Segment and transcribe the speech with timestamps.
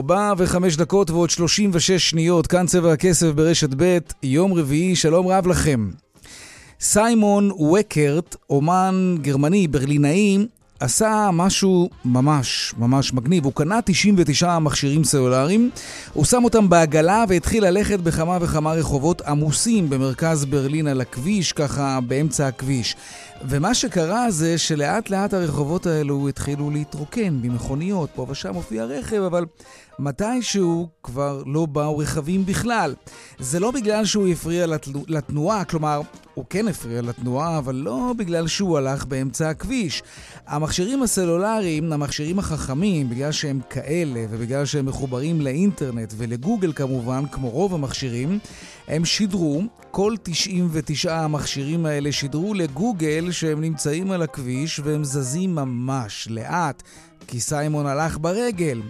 [0.00, 5.26] ארבע וחמש דקות ועוד שלושים ושש שניות, כאן צבע הכסף ברשת ב', יום רביעי, שלום
[5.26, 5.90] רב לכם.
[6.80, 10.46] סיימון וקרט, אומן גרמני ברלינאי,
[10.80, 13.44] עשה משהו ממש ממש מגניב.
[13.44, 15.70] הוא קנה 99 מכשירים סלולריים,
[16.12, 21.98] הוא שם אותם בעגלה והתחיל ללכת בכמה וכמה רחובות עמוסים במרכז ברלין על הכביש, ככה
[22.00, 22.96] באמצע הכביש.
[23.48, 29.44] ומה שקרה זה שלאט לאט הרחובות האלו התחילו להתרוקן במכוניות, פה ושם הופיע רכב, אבל
[29.98, 32.94] מתישהו כבר לא באו רכבים בכלל.
[33.38, 34.66] זה לא בגלל שהוא הפריע
[35.08, 36.00] לתנועה, כלומר,
[36.34, 40.02] הוא כן הפריע לתנועה, אבל לא בגלל שהוא הלך באמצע הכביש.
[40.46, 47.74] המכשירים הסלולריים, המכשירים החכמים, בגלל שהם כאלה ובגלל שהם מחוברים לאינטרנט ולגוגל כמובן, כמו רוב
[47.74, 48.38] המכשירים,
[48.88, 56.28] הם שידרו, כל 99 המכשירים האלה שידרו לגוגל שהם נמצאים על הכביש והם זזים ממש
[56.30, 56.82] לאט.
[57.26, 58.82] כי סיימון הלך ברגל,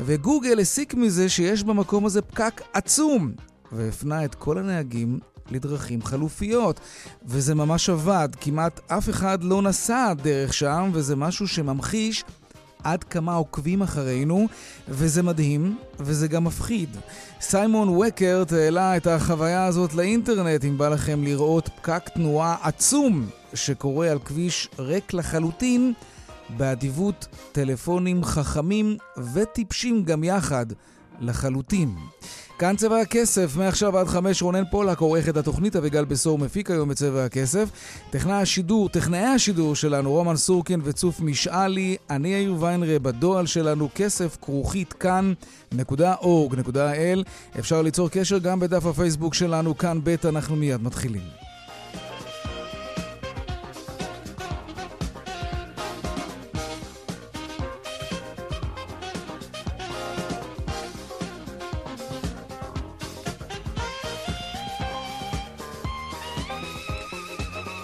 [0.00, 3.32] וגוגל הסיק מזה שיש במקום הזה פקק עצום,
[3.72, 5.18] והפנה את כל הנהגים
[5.50, 6.80] לדרכים חלופיות.
[7.26, 12.24] וזה ממש עבד, כמעט אף אחד לא נסע דרך שם, וזה משהו שממחיש
[12.84, 14.46] עד כמה עוקבים אחרינו,
[14.88, 16.96] וזה מדהים, וזה גם מפחיד.
[17.40, 23.26] סיימון וקרט העלה את החוויה הזאת לאינטרנט, אם בא לכם לראות פקק תנועה עצום
[23.56, 25.92] שקורה על כביש ריק לחלוטין,
[26.56, 28.96] באדיבות טלפונים חכמים
[29.34, 30.66] וטיפשים גם יחד,
[31.20, 31.94] לחלוטין.
[32.58, 36.90] כאן צבע הכסף, מעכשיו עד חמש רונן פולק עורך את התוכנית, אביגל בשור מפיק היום
[36.90, 37.68] את צבע הכסף.
[38.10, 44.36] טכנאי השידור, טכנאי השידור שלנו, רומן סורקין וצוף משאלי, אני יאיר ויינרה, בדואל שלנו, כסף
[44.42, 45.98] כרוכית כאן.org.il.
[47.58, 51.45] אפשר ליצור קשר גם בדף הפייסבוק שלנו, כאן ב', אנחנו מיד מתחילים.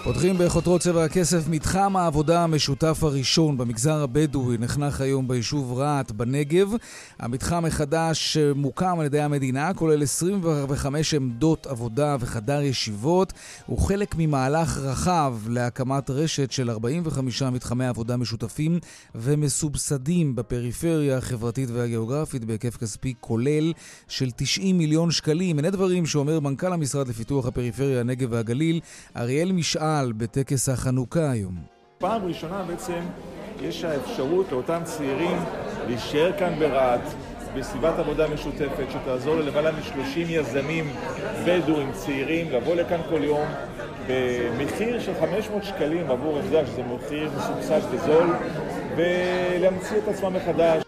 [0.03, 6.71] פותחים בחותרות צבע הכסף מתחם העבודה המשותף הראשון במגזר הבדואי נחנך היום ביישוב רהט בנגב.
[7.19, 13.33] המתחם החדש מוקם על ידי המדינה, כולל 25 עמדות עבודה וחדר ישיבות.
[13.65, 18.79] הוא חלק ממהלך רחב להקמת רשת של 45 מתחמי עבודה משותפים
[19.15, 23.73] ומסובסדים בפריפריה החברתית והגיאוגרפית בהיקף כספי כולל
[24.07, 25.59] של 90 מיליון שקלים.
[25.59, 28.79] הנה דברים שאומר מנכ"ל המשרד לפיתוח הפריפריה, הנגב והגליל,
[29.17, 29.92] אריאל משעל.
[29.93, 31.55] חשמל בטקס החנוכה היום.
[31.97, 32.99] פעם ראשונה בעצם
[33.61, 35.37] יש האפשרות לאותם צעירים
[35.87, 37.01] להישאר כאן ברהט,
[37.55, 40.89] בסביבת עבודה משותפת שתעזור ללמעלה מ-30 יזמים
[41.45, 43.47] בדואים צעירים לבוא לכאן כל יום
[44.07, 48.27] במחיר של 500 שקלים עבור עמדה, שזה מחיר מסובסד וזול,
[48.97, 50.83] ולהמציא את עצמם מחדש.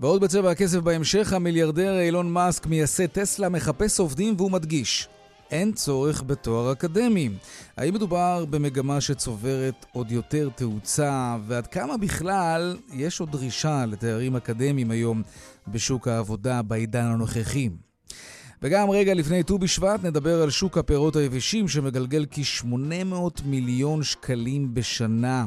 [0.00, 5.08] ועוד בצבע הכסף בהמשך, המיליארדר אילון מאסק, מייסד טסלה, מחפש עובדים והוא מדגיש.
[5.54, 7.30] אין צורך בתואר אקדמי.
[7.76, 14.90] האם מדובר במגמה שצוברת עוד יותר תאוצה, ועד כמה בכלל יש עוד דרישה לתארים אקדמיים
[14.90, 15.22] היום
[15.68, 17.68] בשוק העבודה בעידן הנוכחי?
[18.62, 25.46] וגם רגע לפני ט"ו בשבט נדבר על שוק הפירות היבשים שמגלגל כ-800 מיליון שקלים בשנה.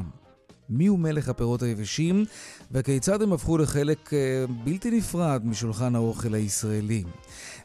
[0.70, 2.24] מיהו מלך הפירות היבשים
[2.72, 4.18] וכיצד הם הפכו לחלק אה,
[4.64, 7.04] בלתי נפרד משולחן האוכל הישראלי.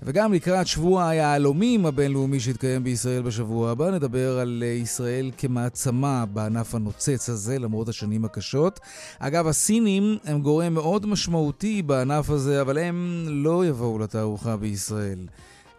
[0.02, 6.76] וגם לקראת שבוע היהלומים הבינלאומי שהתקיים בישראל בשבוע הבא, נדבר על אה, ישראל כמעצמה בענף
[6.76, 8.80] הנוצץ הזה, למרות השנים הקשות.
[9.20, 15.20] אגב, הסינים הם גורם מאוד משמעותי בענף הזה, אבל הם לא יבואו לתערוכה בישראל.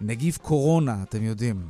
[0.06, 1.62] נגיף קורונה, אתם יודעים.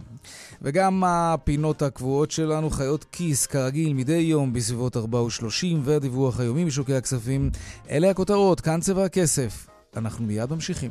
[0.63, 6.95] וגם הפינות הקבועות שלנו, חיות כיס, כרגיל, מדי יום בסביבות 4 ו-30, והדיווח היומי משוקי
[6.95, 7.51] הכספים.
[7.91, 9.67] אלה הכותרות, כאן צבע הכסף.
[9.97, 10.91] אנחנו מיד ממשיכים.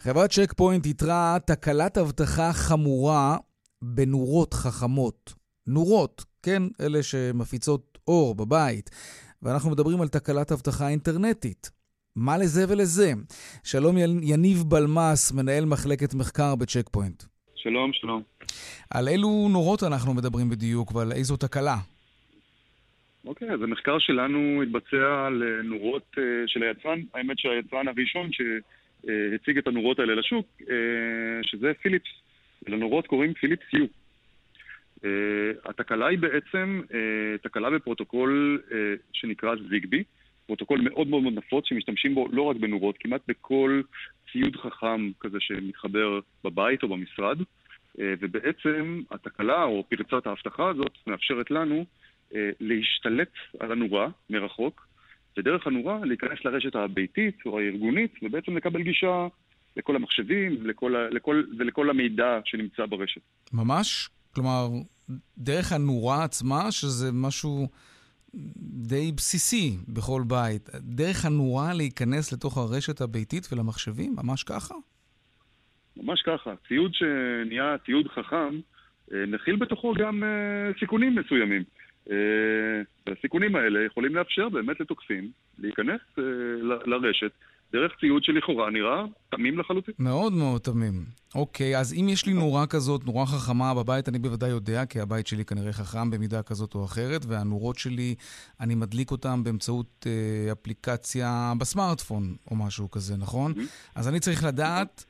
[0.00, 3.36] חברת צ'ק פוינט איתרה תקלת אבטחה חמורה
[3.84, 5.34] בנורות חכמות.
[5.66, 8.90] נורות, כן, אלה שמפיצות אור בבית.
[9.42, 11.70] ואנחנו מדברים על תקלת אבטחה אינטרנטית.
[12.16, 13.12] מה לזה ולזה?
[13.64, 17.22] שלום יניב בלמס, מנהל מחלקת מחקר בצ'ק פוינט.
[17.56, 18.22] שלום, שלום.
[18.90, 21.76] על אילו נורות אנחנו מדברים בדיוק ועל איזו תקלה?
[23.26, 27.00] אוקיי, אז המחקר שלנו התבצע על אה, נורות uh, של היצרן.
[27.14, 30.66] האמת שהיצרן הראשון שהציג את הנורות האלה לשוק, uh,
[31.42, 32.08] שזה פיליפס.
[32.68, 33.86] לנורות קוראים פיליפס יו.
[34.96, 35.06] אה,
[35.64, 36.94] התקלה היא בעצם אה,
[37.42, 38.72] תקלה בפרוטוקול אה,
[39.12, 40.04] שנקרא Zigbee,
[40.46, 43.82] פרוטוקול מאוד מאוד נפוץ שמשתמשים בו לא רק בנורות, כמעט בכל
[44.32, 47.40] ציוד חכם כזה שמתחבר בבית או במשרד.
[47.40, 51.84] אה, ובעצם התקלה או פרצת האבטחה הזאת מאפשרת לנו
[52.34, 54.86] אה, להשתלט על הנורה מרחוק,
[55.38, 59.26] ודרך הנורה להיכנס לרשת הביתית או הארגונית, ובעצם לקבל גישה
[59.76, 63.20] לכל המחשבים לכל, לכל, ולכל המידע שנמצא ברשת.
[63.52, 64.08] ממש?
[64.34, 64.68] כלומר,
[65.38, 67.68] דרך הנורה עצמה, שזה משהו
[68.88, 74.16] די בסיסי בכל בית, דרך הנורה להיכנס לתוך הרשת הביתית ולמחשבים?
[74.22, 74.74] ממש ככה?
[75.96, 76.54] ממש ככה.
[76.68, 78.60] ציוד שנהיה ציוד חכם,
[79.12, 81.62] אה, מכיל בתוכו גם אה, סיכונים מסוימים.
[83.06, 86.22] והסיכונים האלה יכולים לאפשר באמת לתוקפים להיכנס אה,
[86.86, 87.32] לרשת
[87.74, 89.94] דרך ציוד שלכאורה נראה תמים לחלוטין.
[89.98, 91.04] מאוד מאוד תמים.
[91.34, 95.26] אוקיי, אז אם יש לי נורה כזאת, נורה חכמה בבית, אני בוודאי יודע, כי הבית
[95.26, 98.14] שלי כנראה חכם במידה כזאת או אחרת, והנורות שלי,
[98.60, 103.52] אני מדליק אותן באמצעות אה, אפליקציה בסמארטפון או משהו כזה, נכון?
[103.94, 105.04] אז אני צריך לדעת...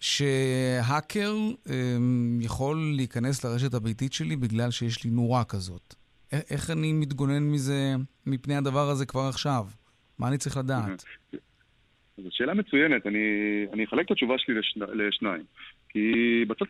[0.00, 1.34] שהאקר
[1.70, 1.96] אה,
[2.40, 5.94] יכול להיכנס לרשת הביתית שלי בגלל שיש לי נורה כזאת.
[6.32, 7.94] איך אני מתגונן מזה,
[8.26, 9.66] מפני הדבר הזה כבר עכשיו?
[10.18, 11.04] מה אני צריך לדעת?
[12.18, 13.18] זו שאלה מצוינת, אני,
[13.72, 15.44] אני אחלק את התשובה שלי לשני, לשניים.
[15.88, 16.64] כי בצד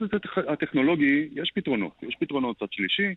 [0.48, 1.93] הטכנולוגי יש פתרונות.
[2.02, 3.14] יש פתרונות צד שלישי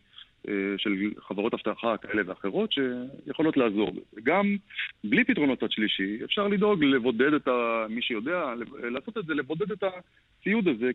[0.47, 0.91] אה, של
[1.27, 3.91] חברות אבטחה כאלה ואחרות שיכולות לעזור.
[4.23, 4.55] גם
[5.03, 7.85] בלי פתרונות צד שלישי אפשר לדאוג לבודד את ה...
[7.89, 8.53] מי שיודע,
[8.91, 10.91] לעשות את זה, לבודד את הציוד הזה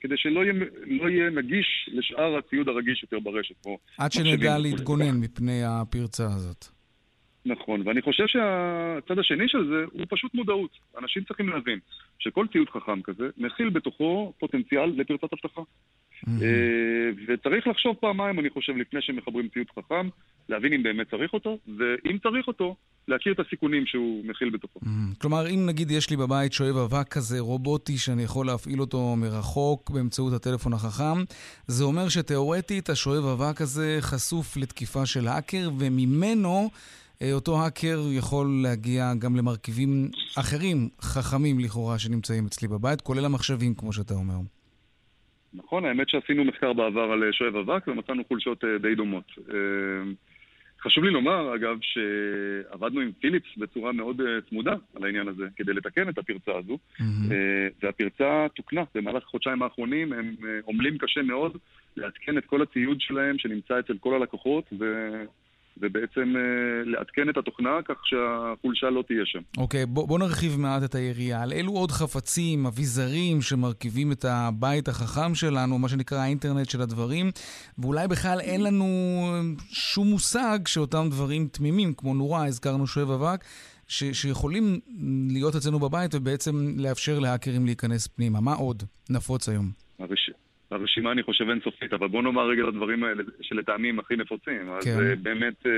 [0.00, 0.52] כדי שלא יהיה,
[0.86, 3.66] לא יהיה נגיש לשאר הציוד הרגיש יותר ברשת.
[3.98, 6.71] עד שנדע להתגונן מפני הפרצה הזאת.
[7.46, 10.70] נכון, ואני חושב שהצד השני של זה הוא פשוט מודעות.
[10.98, 11.78] אנשים צריכים להבין
[12.18, 15.60] שכל ציוד חכם כזה מכיל בתוכו פוטנציאל לפרצת אבטחה.
[15.60, 16.28] Mm-hmm.
[17.28, 20.08] וצריך לחשוב פעמיים, אני חושב, לפני שמחברים ציוד חכם,
[20.48, 22.76] להבין אם באמת צריך אותו, ואם צריך אותו,
[23.08, 24.80] להכיר את הסיכונים שהוא מכיל בתוכו.
[25.20, 29.90] כלומר, אם נגיד יש לי בבית שואב אבק כזה רובוטי שאני יכול להפעיל אותו מרחוק
[29.90, 31.24] באמצעות הטלפון החכם,
[31.66, 36.70] זה אומר שתאורטית השואב אבק הזה חשוף לתקיפה של האקר, וממנו...
[37.22, 43.74] אה, אותו האקר יכול להגיע גם למרכיבים אחרים, חכמים לכאורה, שנמצאים אצלי בבית, כולל המחשבים,
[43.74, 44.34] כמו שאתה אומר.
[45.54, 49.24] נכון, האמת שעשינו מחקר בעבר על אה, שואב אבק ומצאנו חולשות אה, די דומות.
[50.82, 56.08] חשוב לי לומר, אגב, שעבדנו עם פיליפס בצורה מאוד צמודה על העניין הזה, כדי לתקן
[56.08, 57.32] את הפרצה הזו, mm-hmm.
[57.82, 58.82] והפרצה תוקנה.
[58.94, 60.34] במהלך החודשיים האחרונים הם
[60.68, 61.56] עמלים קשה מאוד
[61.96, 64.64] לעדכן את כל הציוד שלהם שנמצא אצל כל הלקוחות.
[65.76, 69.40] ובעצם uh, לעדכן את התוכנה כך שהחולשה לא תהיה שם.
[69.58, 71.42] אוקיי, okay, בוא, בוא נרחיב מעט את היריעה.
[71.42, 77.30] על אילו עוד חפצים, אביזרים שמרכיבים את הבית החכם שלנו, מה שנקרא האינטרנט של הדברים,
[77.78, 78.86] ואולי בכלל אין לנו
[79.70, 83.44] שום מושג שאותם דברים תמימים, כמו נורה, הזכרנו שואב אבק,
[83.88, 84.80] ש- שיכולים
[85.30, 88.40] להיות אצלנו בבית ובעצם לאפשר להאקרים להיכנס פנימה.
[88.40, 89.70] מה עוד נפוץ היום?
[89.98, 90.30] הראש...
[90.72, 94.58] הרשימה אני חושב אינסופית, אבל בוא נאמר רגע לדברים האלה שלטעמי הם הכי נפוצים.
[94.58, 94.68] כן.
[94.68, 95.72] אז אה, באמת, אה,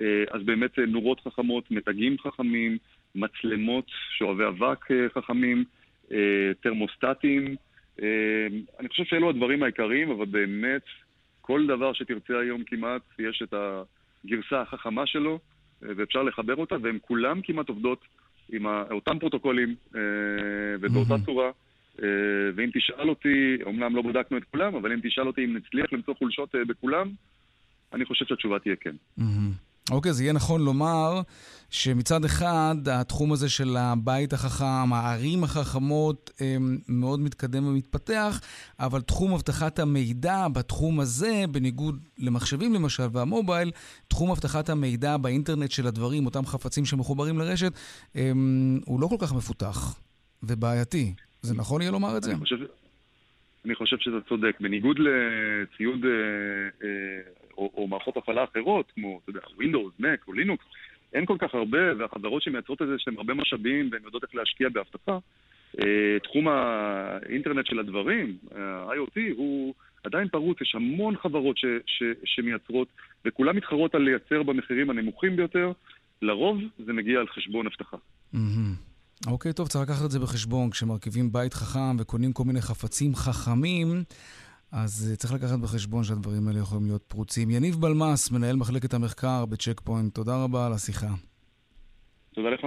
[0.00, 2.78] אה, אז באמת נורות חכמות, מתגים חכמים,
[3.14, 3.84] מצלמות,
[4.18, 5.64] שואבי אבק חכמים,
[6.60, 7.56] תרמוסטטים.
[8.80, 10.82] אני חושב שאלו הדברים העיקריים, אבל באמת,
[11.40, 15.38] כל דבר שתרצה היום כמעט, יש את הגרסה החכמה שלו,
[15.82, 18.04] ואפשר לחבר אותה, והן כולן כמעט עובדות
[18.52, 19.74] עם אותם פרוטוקולים
[20.80, 21.14] ובאותה.
[21.24, 21.50] צורה.
[22.02, 22.06] אה,
[22.56, 26.14] ואם תשאל אותי, אומנם לא בדקנו את כולם, אבל אם תשאל אותי אם נצליח למצוא
[26.18, 27.10] חולשות אה, בכולם,
[27.92, 28.94] אני חושב שהתשובה תהיה כן.
[29.90, 31.20] אוקיי, אז יהיה נכון לומר
[31.70, 36.30] שמצד אחד, התחום הזה של הבית החכם, הערים החכמות,
[36.88, 38.40] מאוד מתקדם ומתפתח,
[38.80, 43.70] אבל תחום אבטחת המידע בתחום הזה, בניגוד למחשבים למשל והמובייל,
[44.08, 47.72] תחום אבטחת המידע באינטרנט של הדברים, אותם חפצים שמחוברים לרשת,
[48.84, 50.00] הוא לא כל כך מפותח
[50.42, 51.14] ובעייתי.
[51.42, 52.30] זה נכון יהיה לומר את זה?
[52.30, 52.56] אני חושב,
[53.64, 54.56] אני חושב שאתה צודק.
[54.60, 56.10] בניגוד לציוד אה,
[56.86, 57.20] אה,
[57.56, 60.62] או, או מערכות הפעלה אחרות, כמו, אתה יודע, Windows, Mac או Linux,
[61.12, 64.34] אין כל כך הרבה, והחברות שמייצרות את זה, יש להן הרבה משאבים והן יודעות איך
[64.34, 65.18] להשקיע באבטחה.
[65.78, 72.88] אה, תחום האינטרנט של הדברים, ה-IoT, הוא עדיין פרוץ, יש המון חברות ש, ש, שמייצרות,
[73.24, 75.72] וכולם מתחרות על לייצר במחירים הנמוכים ביותר.
[76.22, 77.96] לרוב זה מגיע על חשבון אבטחה.
[79.26, 80.70] אוקיי, טוב, צריך לקחת את זה בחשבון.
[80.70, 84.04] כשמרכיבים בית חכם וקונים כל מיני חפצים חכמים,
[84.72, 87.50] אז אה, צריך לקחת בחשבון שהדברים האלה יכולים להיות פרוצים.
[87.50, 91.08] יניב בלמס, מנהל מחלקת המחקר בצ'ק פוינט, תודה רבה על השיחה.
[92.34, 92.66] תודה לך.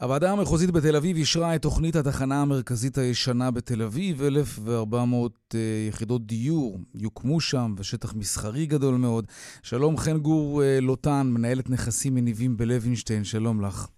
[0.00, 5.86] הוועדה המחוזית בתל אביב אישרה את תוכנית התחנה המרכזית הישנה בתל אביב, 1,400 uh, אה,
[5.88, 9.26] יחידות דיור יוקמו שם, ושטח מסחרי גדול מאוד.
[9.62, 13.88] שלום חן גור uh, לוטן, מנהלת נכסים מניבים בלוינשטיין, שלום לך.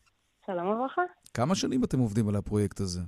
[0.46, 1.02] שלום וברכה.
[1.34, 3.00] כמה שנים אתם עובדים על הפרויקט הזה?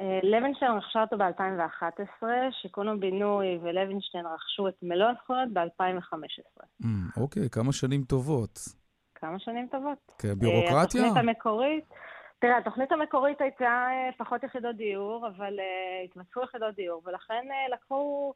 [0.00, 2.22] אה, לוינשטיין רכשה אותו ב-2011,
[2.62, 6.64] שיכון ובינוי ולוינשטיין רכשו את מלוא הזכויות ב-2015.
[6.82, 6.86] Mm,
[7.20, 8.58] אוקיי, כמה שנים טובות.
[9.14, 10.12] כמה שנים טובות.
[10.18, 10.82] כן, ביורוקרטיה?
[10.82, 11.84] התוכנית המקורית,
[12.38, 17.74] תראה, התוכנית המקורית הייתה אה, פחות יחידות דיור, אבל uh, התווספו יחידות דיור, ולכן uh,
[17.74, 18.32] לקחו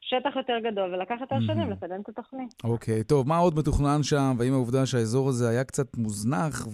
[0.00, 2.54] שטח יותר גדול, ולקח יותר שנים לקדם את התוכנית.
[2.64, 6.66] אוקיי, טוב, מה עוד מתוכנן שם, והאם העובדה שהאזור הזה היה קצת מוזנח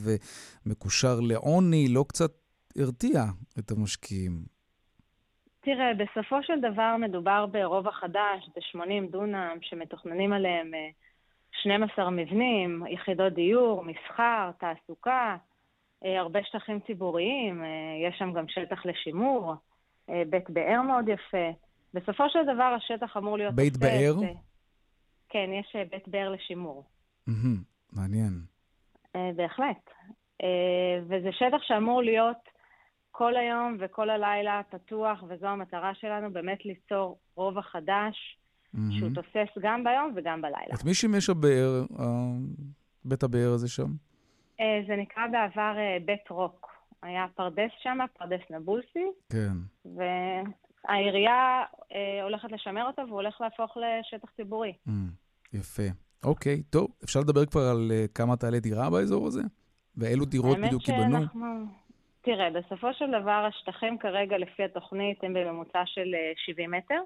[0.66, 2.30] ומקושר לעוני, לא קצת
[2.78, 3.20] הרתיע
[3.58, 4.32] את המשקיעים?
[5.60, 10.70] תראה, בסופו של דבר מדובר ברובע חדש, ב-80 דונם, שמתוכננים עליהם
[11.52, 15.36] 12 מבנים, יחידות דיור, מסחר, תעסוקה,
[16.04, 19.54] אה, הרבה שטחים ציבוריים, אה, יש שם גם שטח לשימור,
[20.10, 21.65] אה, בית באר מאוד יפה.
[21.96, 23.54] בסופו של דבר השטח אמור להיות...
[23.54, 24.14] בית באר?
[25.28, 26.84] כן, יש בית באר לשימור.
[27.92, 28.32] מעניין.
[29.14, 29.90] בהחלט.
[31.08, 32.48] וזה שטח שאמור להיות
[33.10, 38.16] כל היום וכל הלילה פתוח, וזו המטרה שלנו, באמת ליצור רובע חדש,
[38.74, 38.78] mm-hmm.
[38.98, 40.74] שהוא תוסס גם ביום וגם בלילה.
[40.74, 41.84] את מי שימש הבאר,
[43.04, 43.90] בית הבאר הזה שם?
[44.60, 46.76] אה, זה נקרא בעבר אה, בית רוק.
[47.02, 49.06] היה פרדס שם, פרדס נבולסי.
[49.32, 49.52] כן.
[50.88, 51.62] והעירייה
[51.92, 54.72] אה, הולכת לשמר אותו והוא הולך להפוך לשטח ציבורי.
[54.88, 54.90] Mm,
[55.52, 55.82] יפה.
[56.24, 59.42] אוקיי, טוב, אפשר לדבר כבר על כמה תעלה דירה באזור הזה?
[59.96, 61.18] ואילו דירות בדיוק ייבנו?
[61.18, 61.46] שאנחנו...
[62.20, 67.00] תראה, בסופו של דבר השטחים כרגע לפי התוכנית הם בממוצע של 70 מטר.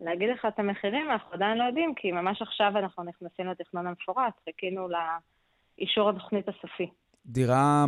[0.00, 4.34] להגיד לך את המחירים, אנחנו עדיין לא יודעים, כי ממש עכשיו אנחנו נכנסים לתכנון המפורט,
[4.44, 4.88] חיכינו
[5.78, 6.90] לאישור התוכנית הסופי.
[7.26, 7.84] דירה,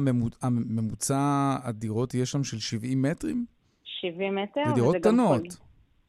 [0.50, 3.46] ממוצע הדירות יש שם של 70 מטרים?
[4.00, 4.62] 70 מטר.
[4.68, 5.42] זה דירות קטנות.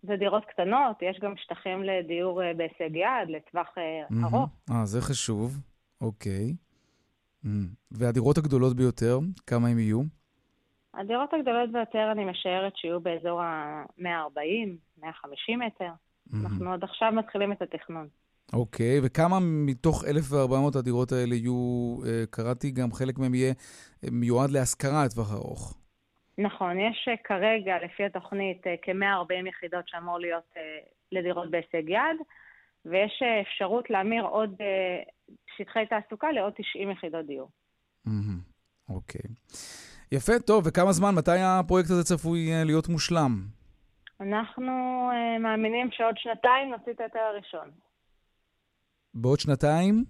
[0.03, 4.25] זה דירות קטנות, יש גם שטחים לדיור אה, בהישג יד, לטווח mm-hmm.
[4.25, 4.49] ארוך.
[4.71, 5.59] אה, זה חשוב,
[6.01, 6.55] אוקיי.
[7.45, 7.47] Mm.
[7.91, 10.01] והדירות הגדולות ביותר, כמה הם יהיו?
[10.93, 15.85] הדירות הגדולות ביותר, אני משערת שיהיו באזור ה-140, 150 מטר.
[15.85, 16.35] Mm-hmm.
[16.43, 18.07] אנחנו עוד עכשיו מתחילים את התכנון.
[18.53, 23.53] אוקיי, okay, וכמה מתוך 1,400 הדירות האלה יהיו, uh, קראתי, גם חלק מהם יהיה
[24.11, 25.80] מיועד להשכרה לטווח ארוך.
[26.37, 30.59] נכון, יש uh, כרגע, לפי התוכנית, uh, כ-140 יחידות שאמור להיות uh,
[31.11, 32.17] לדירות בהישג יד,
[32.85, 34.55] ויש אפשרות להמיר עוד
[35.57, 37.49] שטחי תעסוקה לעוד 90 יחידות דיור.
[38.89, 39.21] אוקיי.
[39.21, 39.57] Okay.
[40.11, 43.45] יפה, טוב, וכמה זמן, מתי הפרויקט הזה צפוי אה, להיות מושלם?
[44.21, 44.71] אנחנו
[45.39, 47.69] מאמינים שעוד שנתיים נוציא את ההיתר הראשון.
[49.13, 50.03] בעוד שנתיים?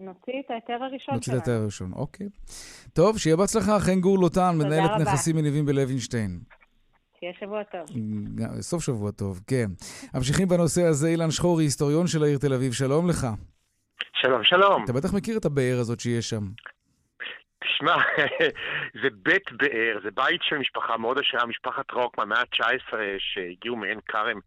[0.00, 2.26] נוציא את ההיתר הראשון נוציא את ההיתר הראשון, אוקיי.
[2.92, 6.30] טוב, שיהיה בהצלחה, חן גור לוטן, מנהלת נכסים מניבים בלוינשטיין.
[7.20, 7.86] שיהיה שבוע טוב.
[8.60, 9.66] סוף שבוע טוב, כן.
[10.14, 13.26] ממשיכים בנושא הזה, אילן שחורי, היסטוריון של העיר תל אביב, שלום לך.
[14.12, 14.84] שלום, שלום.
[14.84, 16.44] אתה בטח מכיר את הבאר הזאת שיש שם.
[17.64, 17.96] תשמע,
[19.02, 23.98] זה בית באר, זה בית של משפחה מאוד עשירה, משפחת רוק מהמאה ה-19 שהגיעו מעין
[24.06, 24.40] כרם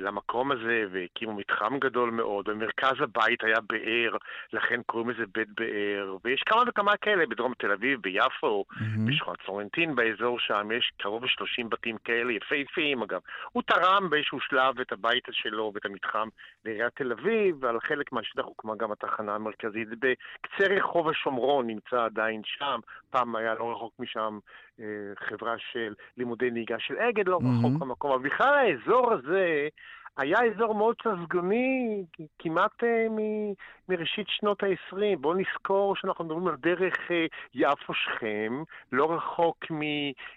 [0.00, 2.44] למקום הזה והקימו מתחם גדול מאוד.
[2.44, 4.16] במרכז הבית היה באר,
[4.52, 6.16] לכן קוראים לזה בית באר.
[6.24, 9.08] ויש כמה וכמה כאלה בדרום תל אביב, ביפו, mm-hmm.
[9.08, 13.20] בשכונת פלורנטין באזור שם, יש קרוב ל-30 בתים כאלה, יפהפיים אגב.
[13.52, 16.28] הוא תרם באיזשהו שלב את הבית שלו ואת המתחם
[16.64, 19.88] לעיריית תל אביב, ועל חלק מהשטח הוקמה גם התחנה המרכזית.
[19.88, 24.38] בקצה רחוב השומרון נמצא עדיין שם, פעם היה לא רחוק משם
[24.71, 24.71] אה,
[25.18, 27.58] חברה של לימודי נהיגה של אגד, לא mm-hmm.
[27.58, 29.68] רחוק במקום, אבל בכלל האזור הזה
[30.16, 32.04] היה אזור מאוד ססגוני,
[32.38, 33.52] כמעט אה, מ-
[33.88, 35.16] מראשית שנות ה-20.
[35.20, 38.62] בואו נזכור שאנחנו מדברים על דרך אה, יפו-שכם,
[38.92, 39.82] לא רחוק מ...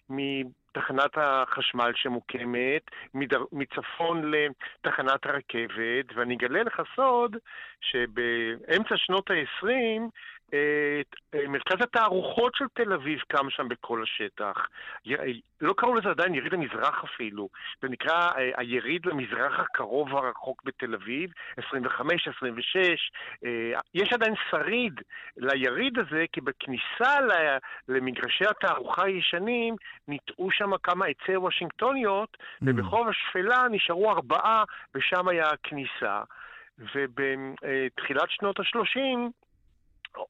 [0.10, 2.82] מ- תחנת החשמל שמוקמת,
[3.14, 3.44] מדר...
[3.52, 7.36] מצפון לתחנת הרכבת, ואני אגלה לך סוד
[7.82, 9.70] שבאמצע שנות ה-20
[11.48, 14.68] מרכז התערוכות של תל אביב קם שם בכל השטח.
[15.62, 17.50] לא קראו לזה עדיין יריד המזרח אפילו,
[17.82, 23.12] זה נקרא היריד למזרח הקרוב והרחוק בתל אביב, 25, 26.
[23.94, 25.02] יש עדיין שריד
[25.38, 27.20] ליריד הזה, כי בכניסה
[27.88, 29.76] למגרשי התערוכה הישנים
[30.08, 32.66] ניטעו שם כמה עצי וושינגטוניות, mm.
[32.68, 34.64] וברחוב השפלה נשארו ארבעה,
[34.96, 36.22] ושם היה הכניסה.
[36.96, 39.30] ובתחילת שנות ה-30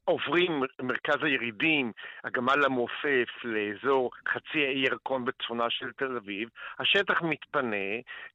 [0.05, 1.91] עוברים מרכז הירידים,
[2.23, 6.49] הגמל המעופף, לאזור חצי האי ירקון בצפונה של תל אביב,
[6.79, 7.85] השטח מתפנה,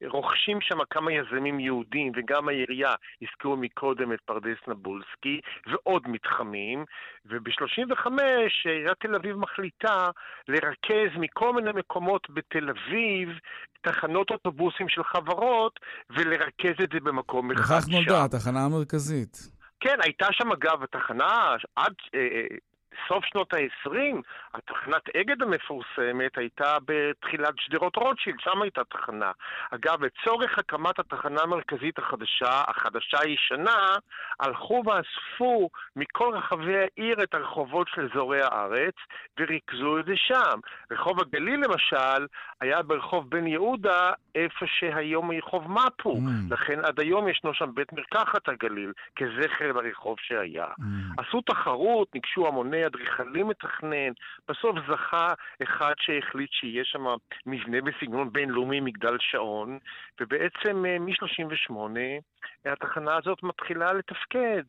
[0.07, 6.85] רוכשים שם כמה יזמים יהודים וגם העירייה, הזכירו מקודם את פרדס נבולסקי, ועוד מתחמים,
[7.27, 8.07] וב-35
[8.65, 10.11] עיריית תל אביב מחליטה
[10.49, 13.29] לרכז מכל מיני מקומות בתל אביב
[13.83, 15.81] תחנות אוטובוסים של חברות
[16.11, 17.75] ולרכז את זה במקום אחד שם.
[17.75, 19.60] וכך נולדה התחנה המרכזית.
[19.81, 22.57] כן, הייתה שם אגב התחנה עד אה, אה
[23.09, 24.23] סוף שנות ה-20,
[24.55, 29.33] התחנת אגד המפורסמת הייתה בתחילת שדרות רוטשילד, שם הייתה תחנה.
[29.71, 33.87] אגב, לצורך הקמת התחנה המרכזית החדשה, החדשה הישנה,
[34.41, 38.95] הלכו ואספו מכל רחבי העיר את הרחובות של אזורי הארץ
[39.41, 40.61] וריכזו את זה שם.
[40.91, 42.27] רחוב הגליל למשל
[42.61, 46.17] היה ברחוב בן יהודה, איפה שהיום רחוב מפו.
[46.17, 46.55] Mm.
[46.55, 50.67] לכן עד היום ישנו שם בית מרקחת הגליל, כזכר לרחוב שהיה.
[50.67, 50.83] Mm.
[51.19, 54.13] עשו תחרות, ניגשו המוני אדריכלים לתכנן,
[54.49, 55.33] בסוף זכה
[55.63, 57.05] אחד שהחליט שיהיה שם
[57.47, 59.79] מבנה בסגנון בינלאומי, מגדל שעון,
[60.21, 61.75] ובעצם אה, מ-38
[62.65, 64.63] התחנה הזאת מתחילה לתפקד.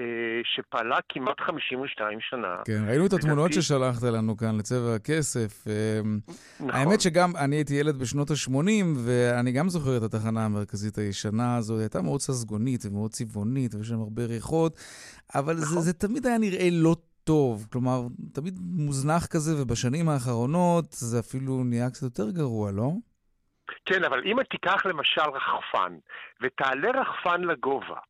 [0.00, 0.04] אה,
[0.44, 2.56] שפעלה כמעט 52 שנה.
[2.64, 5.64] כן, ראינו את התמונות ששלחת לנו כאן לצבע הכסף.
[6.60, 6.70] נכון.
[6.70, 11.74] האמת שגם אני הייתי ילד בשנות ה-80, ואני גם זוכר את התחנה המרכזית הישנה הזו,
[11.74, 14.72] היא הייתה מאוד ססגונית ומאוד צבעונית, ויש שם הרבה ריחות,
[15.34, 15.66] אבל נכון.
[15.66, 18.00] זה, זה תמיד היה נראה לא טוב, כלומר,
[18.34, 22.90] תמיד מוזנח כזה, ובשנים האחרונות זה אפילו נהיה קצת יותר גרוע, לא?
[23.86, 25.92] כן, אבל אם תיקח למשל רחפן,
[26.42, 28.00] ותעלה רחפן לגובה,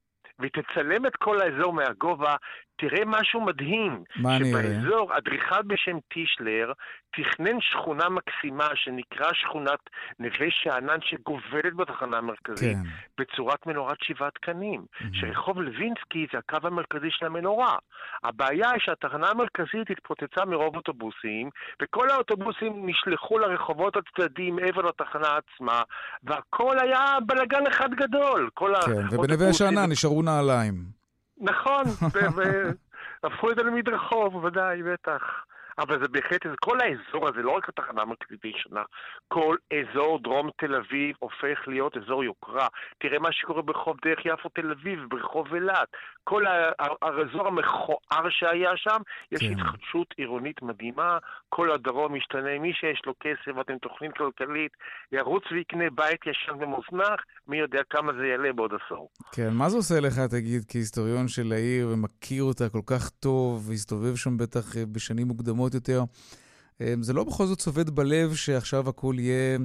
[0.41, 2.37] ותצלם את כל האזור מהגובה,
[2.79, 4.05] תראה משהו מדהים.
[4.17, 4.39] מה?
[4.39, 6.73] שבאזור, אדריכל בשם טישלר
[7.17, 9.79] תכנן שכונה מקסימה שנקרא שכונת
[10.19, 12.83] נווה שאנן שגובלת בתחנה המרכזית, כן.
[13.19, 14.81] בצורת מנורת שבעת קנים.
[14.81, 15.05] Mm-hmm.
[15.13, 17.77] שרחוב לוינסקי זה הקו המרכזי של המנורה.
[18.25, 21.51] הבעיה היא שהתחנה המרכזית התפוצצה מרוב אוטובוסים,
[21.83, 25.83] וכל האוטובוסים נשלחו לרחובות הצדדים מעבר לתחנה עצמה,
[26.25, 28.51] והכל היה בלאגן אחד גדול.
[28.59, 29.17] כן.
[29.17, 31.06] ובנווה שאנן נשארו נעליים.
[31.39, 31.85] נכון,
[33.23, 35.23] והפכו את זה למדרחוב, ודאי, בטח.
[35.79, 38.83] אבל זה בהחלט, כל האזור הזה, לא רק התחנה המרכזית הישנה,
[39.29, 42.69] כל אזור דרום תל אביב הופך להיות אזור יוקרה.
[42.99, 45.89] תראה מה שקורה ברחוב דרך יפו תל אביב, ברחוב אילת.
[46.29, 46.43] כל
[47.03, 49.01] האזור המכוער שהיה שם,
[49.33, 49.53] יש כן.
[49.53, 52.59] התחדשות עירונית מדהימה, כל הדרום משתנה.
[52.61, 54.73] מי שיש לו כסף ואתם תוכנית כלכלית,
[55.13, 59.09] ירוץ ויקנה בית ישן ומוזנח, מי יודע כמה זה יעלה בעוד עשור.
[59.33, 64.17] כן, מה זה עושה לך, תגיד, כהיסטוריון של העיר ומכיר אותה כל כך טוב, והסתובב
[64.17, 65.75] שם בטח אה, בשנים מוקדמות?
[65.75, 66.01] יותר.
[66.81, 69.59] אמ, זה לא בכל זאת צובט בלב שעכשיו הכול יהיה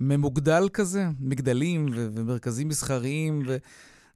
[0.00, 1.04] ממוגדל כזה?
[1.20, 3.42] מגדלים ומרכזים מסחריים,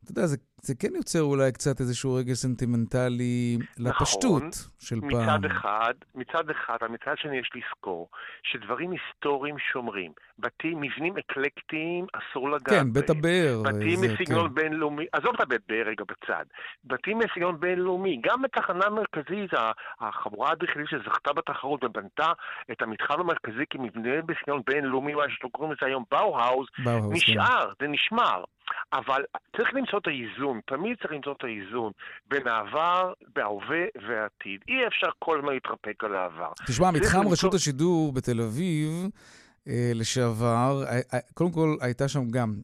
[0.09, 5.27] ואתה יודע, זה זה כן יוצר אולי קצת איזשהו רגע סנטימנטלי לפשטות נכון, של מצד
[5.27, 5.44] פעם.
[5.44, 8.09] אחד, מצד אחד, אבל מצד שני יש לזכור
[8.42, 10.12] שדברים היסטוריים שומרים.
[10.38, 13.62] בתים, מבנים אקלקטיים, אסור לגעת כן, בית הבאר.
[13.62, 14.55] בתים מסגנון כן.
[14.55, 16.44] בינלאומי, עזוב את הבית באר רגע בצד.
[16.85, 19.51] בתים מסגנון בינלאומי, גם בתחנה המרכזית,
[20.01, 22.33] החבורה האדריכלית שזכתה בתחרות ובנתה
[22.73, 26.66] את המתחם המרכזי כמבנה בסגנון בינלאומי, מה שקוראים לזה היום באו-האוז,
[27.11, 27.85] נשאר, כן.
[27.85, 28.44] זה נשמר.
[28.92, 29.24] אבל
[29.57, 31.92] צריך למצוא את האיזון, תמיד צריך למצוא את האיזון
[32.29, 34.61] בין העבר, בהווה והעתיד.
[34.68, 36.53] אי אפשר כל הזמן להתרפק על העבר.
[36.66, 37.33] תשמע, מתחם למצוא...
[37.33, 38.90] רשות השידור בתל אביב
[39.68, 42.55] אה, לשעבר, אה, אה, קודם כל הייתה שם גם,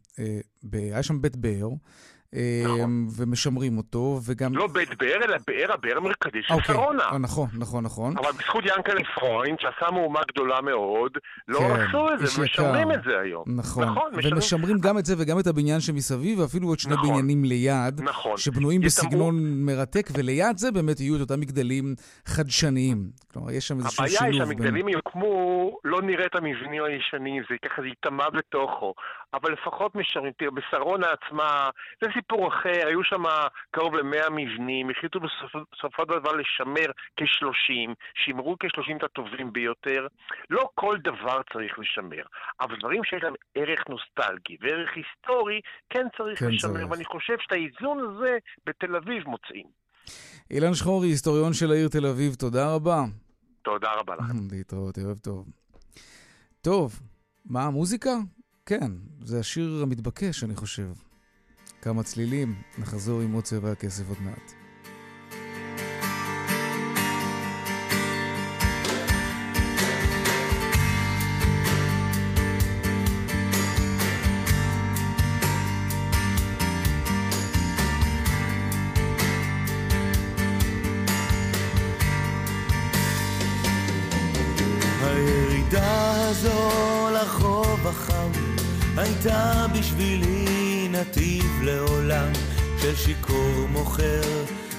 [0.73, 1.69] היה שם בית באר.
[2.65, 2.81] נכון.
[2.81, 4.55] אמ, ומשמרים אותו, וגם...
[4.55, 6.75] לא בית באר, אלא באר, הבאר המרכזי של אוקיי.
[6.75, 7.03] שרונה.
[7.03, 8.15] אה, נכון, נכון, נכון.
[8.19, 11.13] אבל בזכות ינקלה פרוינד, שעשה מהומה גדולה מאוד,
[11.49, 13.45] לא כן, עשו את זה, משמרים את זה היום.
[13.47, 14.35] נכון, נכון ומשמרים...
[14.35, 18.37] ומשמרים גם את זה וגם את הבניין שמסביב, ואפילו עוד שני נכון, בניינים ליד, נכון.
[18.37, 19.09] שבנויים יתאמו...
[19.09, 21.95] בסגנון מרתק, וליד זה באמת יהיו את אותם מגדלים
[22.27, 23.11] חדשניים.
[23.33, 24.23] כלומר, יש שם איזשהו שילוב.
[24.23, 24.95] הבעיה היא שהמגדלים בין...
[24.95, 28.95] יוקמו, לא נראה את המבנים הישנים, זה ככה זה ייטמע בתוכו,
[29.35, 30.33] אבל לפחות משמרים.
[30.39, 31.71] תראה, בשרונה עצמה,
[32.01, 33.23] זה סיפור אחר, היו שם
[33.71, 37.95] קרוב ל-100 מבנים, החליטו בסופו של דבר לשמר כ-30,
[38.25, 40.07] שימרו כ-30 את הטובים ביותר.
[40.51, 42.23] לא כל דבר צריך לשמר,
[42.61, 46.91] אבל דברים שיש להם ערך נוסטלגי וערך היסטורי, כן צריך כן לשמר, צריך.
[46.91, 49.67] ואני חושב שאת האיזון הזה בתל אביב מוצאים.
[50.51, 53.03] אילן שחורי, היסטוריון של העיר תל אביב, תודה רבה.
[53.63, 54.39] תודה רבה לכם.
[54.51, 55.47] להתראות, ערב טוב.
[56.61, 57.01] טוב,
[57.45, 58.11] מה המוזיקה?
[58.67, 58.93] כן,
[59.25, 60.89] זה השיר המתבקש, אני חושב.
[61.83, 64.64] כמה צלילים, נחזור עם עוד צבע הכסף עוד מעט.
[89.05, 92.33] הייתה בשבילי נתיב לעולם
[92.83, 94.23] של שיכור מוכר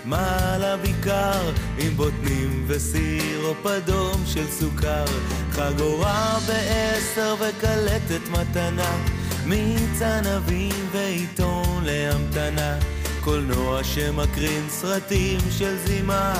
[0.05, 5.05] מעל הבקר עם בוטנים וסירופ אדום של סוכר
[5.51, 8.97] חגורה בעשר וקלטת מתנה
[9.45, 12.77] מיץ ענבים ועיתון להמתנה
[13.23, 16.33] קולנוע שמקרין סרטים של זימה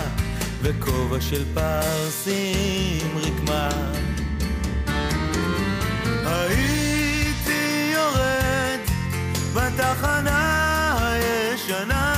[0.62, 3.95] וכובע של פרסים רקמה
[9.76, 12.14] בתחנה הישנה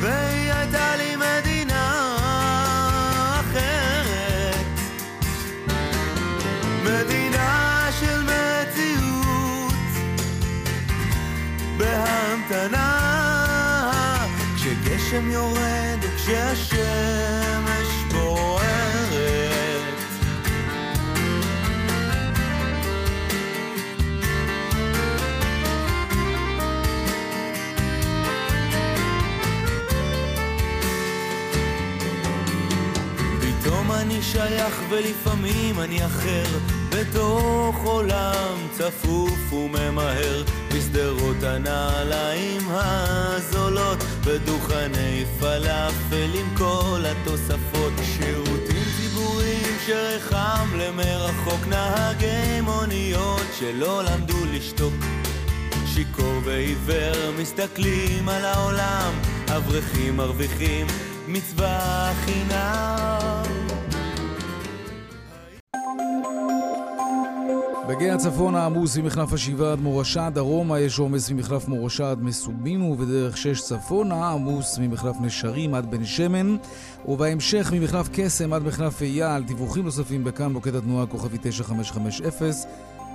[0.00, 2.16] והיא הייתה לי מדינה
[3.40, 4.66] אחרת.
[6.84, 9.74] מדינה של מציאות
[11.76, 12.92] בהמתנה
[14.56, 17.45] כשגשם יורד וכשהשמש
[34.06, 36.44] אני שייך ולפעמים אני אחר.
[36.90, 40.42] בתוך עולם צפוף וממהר
[40.74, 47.92] בשדרות הנעליים הזולות בדוכני פלאפל עם כל התוספות.
[48.16, 54.94] שירותים ציבוריים שרחם למרחוק נהגי מוניות שלא למדו לשתוק.
[55.86, 59.12] שיכור ועיוור מסתכלים על העולם
[59.56, 60.86] אברכים מרוויחים
[61.28, 63.45] מצווה חינם
[67.88, 73.36] בגיא הצפון העמוס ממחלף השבעה עד מורשה, דרומה יש עומס ממחלף מורשה עד מסובינו, ובדרך
[73.36, 76.56] שש צפונה עמוס ממחלף נשרים עד בן שמן,
[77.08, 82.70] ובהמשך ממחלף קסם עד מחלף אייל, דיווחים נוספים בכאן מוקד התנועה כוכבי 9550,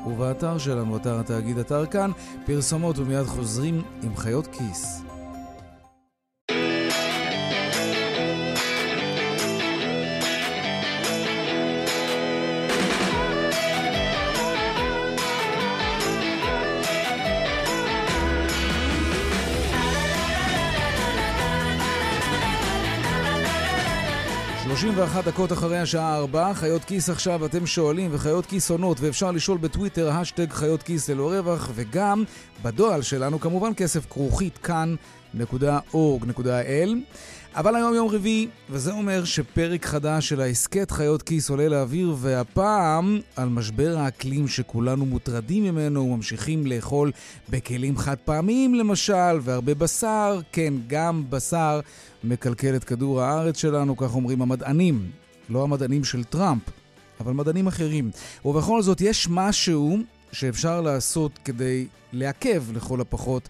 [0.08, 2.12] ובאתר שלנו, אתר התאגיד, אתר כאן,
[2.46, 5.11] פרסומות ומיד חוזרים עם חיות כיס.
[24.72, 29.32] שלושים ואחת דקות אחרי השעה ארבע, חיות כיס עכשיו, אתם שואלים, וחיות כיס עונות, ואפשר
[29.32, 32.24] לשאול בטוויטר, השטג חיות כיס ללא רווח, וגם
[32.64, 35.96] בדואל שלנו, כמובן כסף כרוכית כאן.org.il.
[37.56, 43.20] אבל היום יום רביעי, וזה אומר שפרק חדש של ההסכת חיות כיס עולה לאוויר, והפעם
[43.36, 47.12] על משבר האקלים שכולנו מוטרדים ממנו וממשיכים לאכול
[47.50, 51.80] בכלים חד פעמיים למשל, והרבה בשר, כן, גם בשר
[52.24, 55.12] מקלקל את כדור הארץ שלנו, כך אומרים המדענים.
[55.50, 56.64] לא המדענים של טראמפ,
[57.20, 58.12] אבל מדענים אחרים.
[58.46, 59.98] ובכל זאת, יש משהו
[60.32, 63.50] שאפשר לעשות כדי לעכב לכל הפחות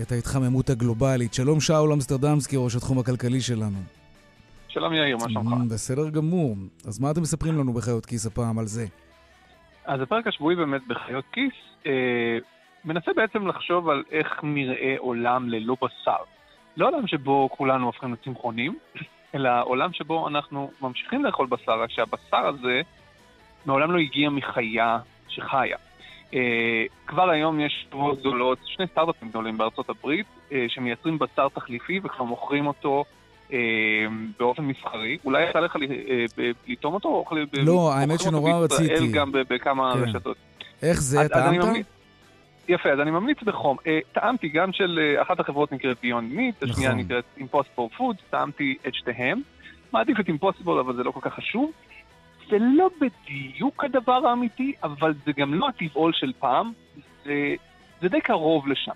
[0.00, 1.34] את ההתחממות הגלובלית.
[1.34, 3.78] שלום שאול אמסטרדמסקי, ראש התחום הכלכלי שלנו.
[4.68, 5.52] שלום יאיר, מה שלומך?
[5.52, 6.56] Mm, בסדר גמור.
[6.86, 8.86] אז מה אתם מספרים לנו בחיות כיס הפעם על זה?
[9.84, 11.52] אז הפרק השבועי באמת בחיות כיס
[11.86, 12.38] אה,
[12.84, 16.22] מנסה בעצם לחשוב על איך נראה עולם ללא בשר.
[16.76, 18.78] לא עולם שבו כולנו הופכים לצמחונים,
[19.34, 22.80] אלא עולם שבו אנחנו ממשיכים לאכול בשר, רק שהבשר הזה
[23.66, 25.76] מעולם לא הגיע מחיה שחיה.
[26.32, 26.34] Uh,
[27.06, 32.24] כבר היום יש חברות גדולות, שני סטארט-אפים גדולים בארצות הברית, uh, שמייצרים בשר תחליפי וכבר
[32.24, 33.04] מוכרים אותו
[33.48, 33.52] uh,
[34.38, 35.18] באופן מסחרי.
[35.24, 35.76] אולי יצא לך
[36.68, 37.08] לטעום אותו?
[37.08, 38.88] או לא, האמת שנורא רציתי.
[38.88, 40.00] בישראל גם בכמה כן.
[40.02, 40.36] רשתות.
[40.82, 41.86] איך זה, טעמת?
[42.68, 43.76] יפה, אז אני ממליץ בחום.
[43.78, 47.04] Uh, טעמתי גם של uh, אחת החברות נקראת Beyond Meat, השנייה נכון.
[47.04, 49.40] נקראת Impossible Food, טעמתי את שתיהם.
[49.92, 51.70] מעדיף את Impossible, אבל זה לא כל כך חשוב.
[52.50, 56.72] זה לא בדיוק הדבר האמיתי, אבל זה גם לא הטבעול של פעם,
[57.24, 57.54] זה,
[58.00, 58.92] זה די קרוב לשם.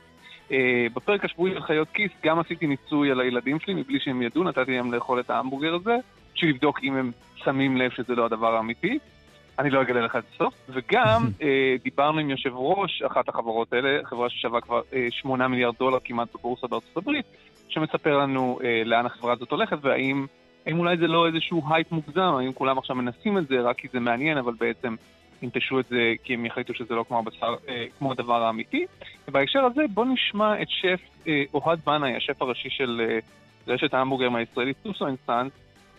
[0.49, 0.53] Uh,
[0.95, 4.77] בפרק השבועי של חיות כיס גם עשיתי ניסוי על הילדים שלי, מבלי שהם ידעו, נתתי
[4.77, 5.97] להם לאכול את ההמבורגר הזה,
[6.35, 8.99] בשביל לבדוק אם הם שמים לב שזה לא הדבר האמיתי.
[9.59, 10.55] אני לא אגלה לך את הסוף.
[10.69, 15.75] וגם אה, דיברנו עם יושב ראש אחת החברות האלה, חברה ששווה כבר אה, 8 מיליארד
[15.79, 17.27] דולר כמעט בבורסה בארצות הברית,
[17.69, 20.27] שמספר לנו אה, לאן החברה הזאת הולכת, והאם
[20.67, 23.89] האם אולי זה לא איזשהו הייפ מוגזם, האם כולם עכשיו מנסים את זה רק כי
[23.93, 24.95] זה מעניין, אבל בעצם
[25.43, 28.87] ינטשו את זה כי הם יחליטו שזה לא כמו, הבשר, אה, כמו הדבר האמיתי.
[29.29, 33.19] ובהקשר הזה בואו נשמע את שף אה, אוהד בנאי, השף הראשי של אה,
[33.69, 35.53] רשת ההמבורגרים הישראלית סוסו אנד סאנס,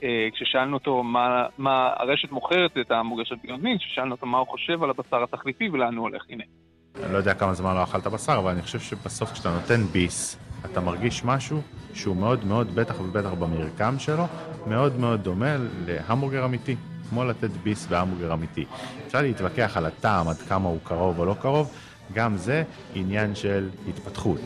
[0.03, 4.37] אה, כששאלנו אותו מה, מה הרשת מוכרת את ההמבורגר של Beyond Meat, כששאלנו אותו מה
[4.37, 6.43] הוא חושב על הבשר התחליפי ולאן הוא הולך, הנה.
[7.03, 10.39] אני לא יודע כמה זמן לא אכלת בשר, אבל אני חושב שבסוף כשאתה נותן ביס,
[10.65, 11.61] אתה מרגיש משהו
[11.97, 14.23] שהוא מאוד מאוד, בטח ובטח במרקם שלו,
[14.67, 15.55] מאוד מאוד דומה
[15.87, 16.75] להמבורגר אמיתי.
[17.09, 18.65] כמו לתת ביס בהמבורגר אמיתי.
[19.07, 21.71] אפשר להתווכח על הטעם, עד כמה הוא קרוב או לא קרוב,
[22.13, 22.63] גם זה
[22.95, 24.41] עניין של התפתחות.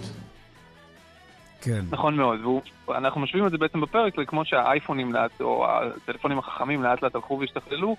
[1.62, 1.82] כן.
[1.92, 2.40] נכון מאוד,
[2.88, 7.40] ואנחנו משווים את זה בעצם בפרק, כמו שהאייפונים לאט, או הטלפונים החכמים לאט לאט הלכו
[7.40, 7.96] והשתכללו,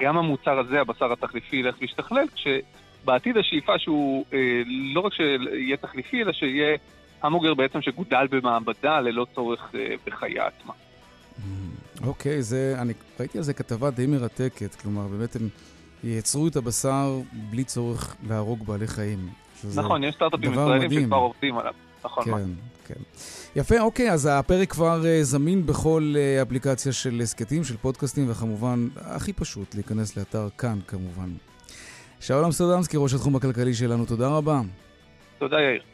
[0.00, 6.22] גם המוצר הזה, הבשר התחליפי, ילך וישתכלל, כשבעתיד השאיפה שהוא אה, לא רק שיהיה תחליפי,
[6.22, 6.76] אלא שיהיה
[7.24, 10.72] המבורגר בעצם שגודל במעבדה ללא צורך אה, בחיה עצמה.
[12.06, 15.48] אוקיי, זה, אני ראיתי על זה כתבה די מרתקת, כלומר, באמת הם
[16.04, 19.28] ייצרו את הבשר בלי צורך להרוג בעלי חיים.
[19.74, 21.72] נכון, יש סטארט-אפים ישראלים שכבר עובדים עליו.
[22.04, 22.24] נכון.
[22.24, 22.50] כן,
[22.86, 23.00] כן.
[23.56, 28.88] יפה, אוקיי, אז הפרק כבר uh, זמין בכל uh, אפליקציה של הסכתים, של פודקאסטים, וכמובן,
[28.96, 31.28] הכי פשוט, להיכנס לאתר כאן, כמובן.
[32.20, 34.60] שאול אמסטרדמסקי, ראש התחום הכלכלי שלנו, תודה רבה.
[35.38, 35.93] תודה, יאיר.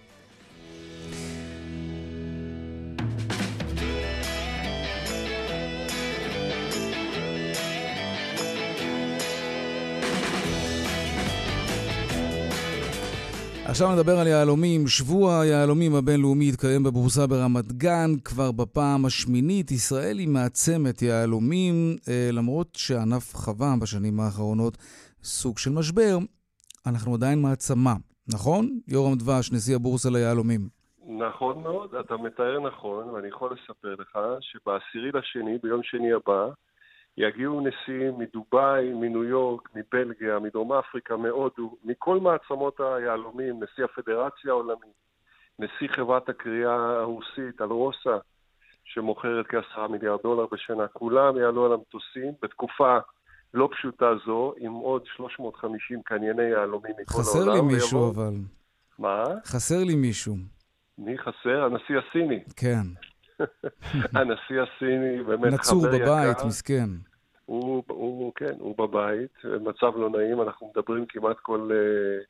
[13.71, 14.87] עכשיו נדבר על יהלומים.
[14.87, 19.71] שבוע היהלומים הבינלאומי התקיים בבורסה ברמת גן כבר בפעם השמינית.
[19.71, 24.77] ישראל היא מעצמת יהלומים, אה, למרות שענף חווה בשנים האחרונות
[25.23, 26.17] סוג של משבר,
[26.87, 27.95] אנחנו עדיין מעצמה.
[28.35, 28.79] נכון?
[28.89, 30.61] יורם דבש, נשיא הבורסה ליהלומים.
[31.27, 36.43] נכון מאוד, אתה מתאר נכון, ואני יכול לספר לך שבעשירי לשני, ביום שני הבא,
[37.17, 45.01] יגיעו נשיאים מדובאי, מניו יורק, מבלגיה, מדרום אפריקה, מהודו, מכל מעצמות היהלומים, נשיא הפדרציה העולמית,
[45.59, 48.19] נשיא חברת הקריאה הרוסית, אלרוסה,
[48.85, 50.89] שמוכרת כעשרה מיליארד דולר בשנה.
[50.89, 52.99] כולם יעלו על המטוסים בתקופה
[53.55, 57.25] לא פשוטה זו, עם עוד 350 קנייני יהלומים מכל העולם.
[57.25, 58.11] חסר לי מישהו ויבוא...
[58.11, 58.35] אבל.
[58.99, 59.25] מה?
[59.45, 60.37] חסר לי מישהו.
[60.99, 61.65] מי חסר?
[61.65, 62.41] הנשיא הסיני.
[62.57, 63.10] כן.
[64.17, 66.05] הנשיא הסיני באמת נצור חבר יקר.
[66.05, 66.89] נצור בבית, מסכן.
[67.47, 72.25] הוא, הוא, כן, הוא בבית, מצב לא נעים, אנחנו מדברים כמעט כל uh,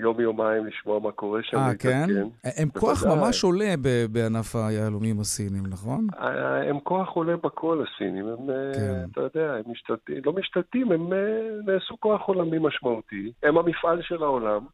[0.00, 1.56] יום-יומיים לשמוע מה קורה שם.
[1.56, 2.06] אה, כן?
[2.44, 3.74] הם כוח ממש עולה
[4.10, 6.06] בענף היהלומים הסינים, נכון?
[6.20, 9.08] אה, הם כוח עולה בכל הסינים, הם, אה, כן.
[9.12, 11.12] אתה יודע, הם משתלטים, לא משתלטים, הם
[11.66, 14.66] נעשו כוח עולמי משמעותי, הם המפעל של העולם,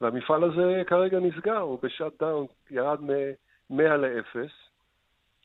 [0.00, 4.36] והמפעל הזה כרגע נסגר, הוא בשאט דאון, ירד מ-100 ל-0.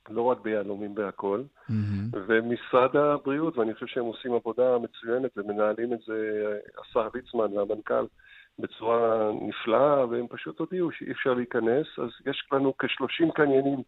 [0.09, 2.17] לא רק ביהלומים בהכל, mm-hmm.
[2.27, 6.43] ומשרד הבריאות, ואני חושב שהם עושים עבודה מצוינת ומנהלים את זה,
[6.81, 8.05] השר ליצמן והמנכ"ל,
[8.59, 13.79] בצורה נפלאה, והם פשוט הודיעו שאי אפשר להיכנס, אז יש לנו כ-30 קניינים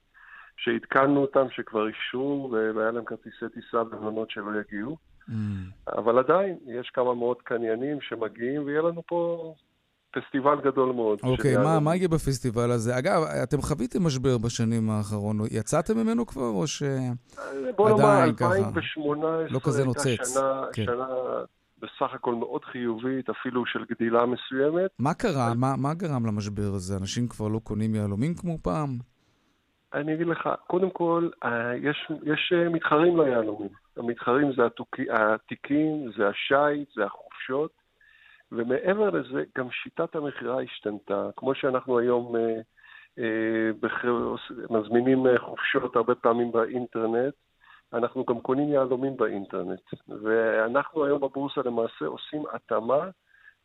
[0.58, 4.98] שעדכנו אותם, שכבר אישרו, והיה להם כרטיסי טיסה במלונות שלא יגיעו.
[5.30, 5.34] Mm.
[5.88, 9.54] אבל עדיין, יש כמה מאות קניינים שמגיעים, ויהיה לנו פה
[10.16, 11.20] פסטיבל גדול מאוד.
[11.24, 12.98] אוקיי, מה, מה יהיה בפסטיבל הזה?
[12.98, 17.72] אגב, אתם חוויתם משבר בשנים האחרונות, יצאתם ממנו כבר, או שעדיין ככה?
[17.76, 20.06] בוא נאמר, 2018 לא כזה נוצץ.
[20.06, 20.86] הייתה שנה, כן.
[20.86, 21.06] שנה
[21.82, 24.92] בסך הכל מאוד חיובית, אפילו של גדילה מסוימת.
[25.00, 25.54] מה קרה?
[25.54, 26.98] מה, מה גרם למשבר הזה?
[26.98, 28.98] אנשים כבר לא קונים יהלומים כמו פעם?
[29.94, 33.70] אני אגיד לך, קודם כל, אה, יש, יש אה, מתחרים ליהלומים.
[33.98, 34.62] המתחרים זה
[35.10, 37.85] התיקים, זה השיט, זה החופשות.
[38.52, 41.30] ומעבר לזה, גם שיטת המכירה השתנתה.
[41.36, 42.62] כמו שאנחנו היום אה,
[43.20, 44.06] אה, בח...
[44.70, 47.34] מזמינים אה, חופשות הרבה פעמים באינטרנט,
[47.94, 49.82] אנחנו גם קונים יהלומים באינטרנט.
[50.24, 53.10] ואנחנו היום בבורסה למעשה עושים התאמה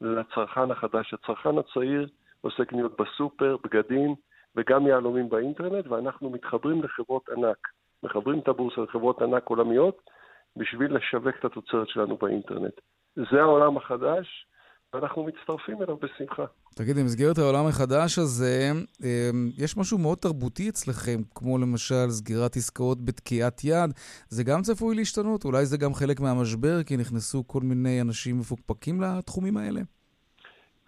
[0.00, 1.14] לצרכן החדש.
[1.14, 2.08] הצרכן הצעיר
[2.40, 4.14] עושה קניות בסופר, בגדים
[4.56, 7.68] וגם יהלומים באינטרנט, ואנחנו מתחברים לחברות ענק.
[8.02, 10.10] מחברים את הבורסה לחברות ענק עולמיות
[10.56, 12.80] בשביל לשווק את התוצרת שלנו באינטרנט.
[13.16, 14.46] זה העולם החדש,
[14.94, 16.44] ואנחנו מצטרפים אליו בשמחה.
[16.74, 23.05] תגיד, במסגרת העולם החדש הזה, אמ, יש משהו מאוד תרבותי אצלכם, כמו למשל סגירת עסקאות
[23.05, 23.90] בתקיעת יד.
[24.29, 25.44] זה גם צפוי להשתנות?
[25.44, 29.81] אולי זה גם חלק מהמשבר, כי נכנסו כל מיני אנשים מפוקפקים לתחומים האלה?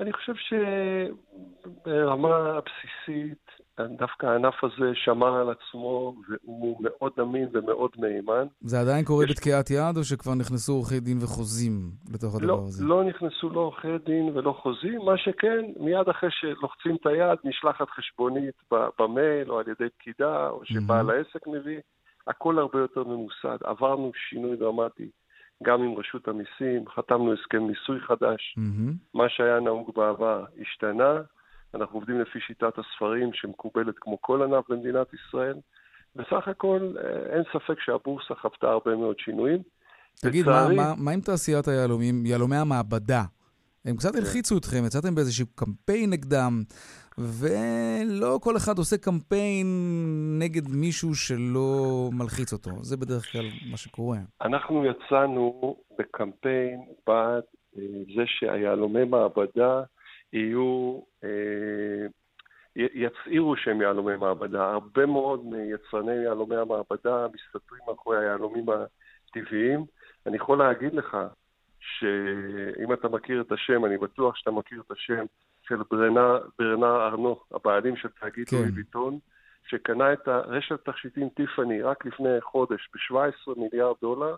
[0.01, 0.33] אני חושב
[1.85, 8.47] שברמה הבסיסית, דווקא הענף הזה שמר על עצמו, והוא מאוד אמין ומאוד מהימן.
[8.61, 9.31] זה עדיין קורה יש...
[9.31, 12.85] בתקיעת יד, או שכבר נכנסו עורכי דין וחוזים לתוך הדבר לא, הזה?
[12.85, 17.91] לא נכנסו לא עורכי דין ולא חוזים, מה שכן, מיד אחרי שלוחצים את היד, נשלחת
[17.91, 18.55] חשבונית
[18.99, 21.13] במייל, או על ידי פקידה, או שבעל mm-hmm.
[21.13, 21.81] העסק מביא.
[22.27, 23.59] הכל הרבה יותר ממוסד.
[23.65, 25.11] עברנו שינוי דרמטי
[25.63, 28.57] גם עם רשות המיסים, חתמנו הסכם מיסוי חדש.
[28.59, 28.93] Mm-hmm.
[29.15, 31.21] מה שהיה נהוג בעבר השתנה.
[31.75, 35.55] אנחנו עובדים לפי שיטת הספרים שמקובלת כמו כל ענף במדינת ישראל.
[36.17, 39.63] בסך הכל אה, אין ספק שהבורסה חוותה הרבה מאוד שינויים.
[40.21, 40.77] תגיד, לצערי...
[40.77, 43.23] מה, מה, מה עם תעשיית היהלומים, יהלומי המעבדה?
[43.85, 44.19] הם קצת כן.
[44.19, 46.63] הלחיצו אתכם, יצאתם באיזשהו קמפיין נגדם,
[47.19, 49.67] ולא כל אחד עושה קמפיין
[50.39, 52.71] נגד מישהו שלא מלחיץ אותו.
[52.83, 54.19] זה בדרך כלל מה שקורה.
[54.43, 57.43] אנחנו יצאנו בקמפיין בעד
[57.79, 57.83] אה,
[58.17, 59.83] זה שהיהלומי מעבדה
[60.33, 62.07] יהיו, אה,
[62.77, 64.71] יצהירו שהם יהלומי מעבדה.
[64.71, 69.85] הרבה מאוד מיצרני יהלומי המעבדה מסתתרים מאחורי היהלומים הטבעיים.
[70.27, 71.17] אני יכול להגיד לך
[71.81, 75.25] שאם אתה מכיר את השם, אני בטוח שאתה מכיר את השם
[75.69, 78.57] של ברנה, ברנה ארנו, הבעלים של תאגיד כן.
[78.57, 79.19] לואי ויטון,
[79.67, 84.35] שקנה את הרשת תכשיטים טיפאני רק לפני חודש ב-17 מיליארד דולר.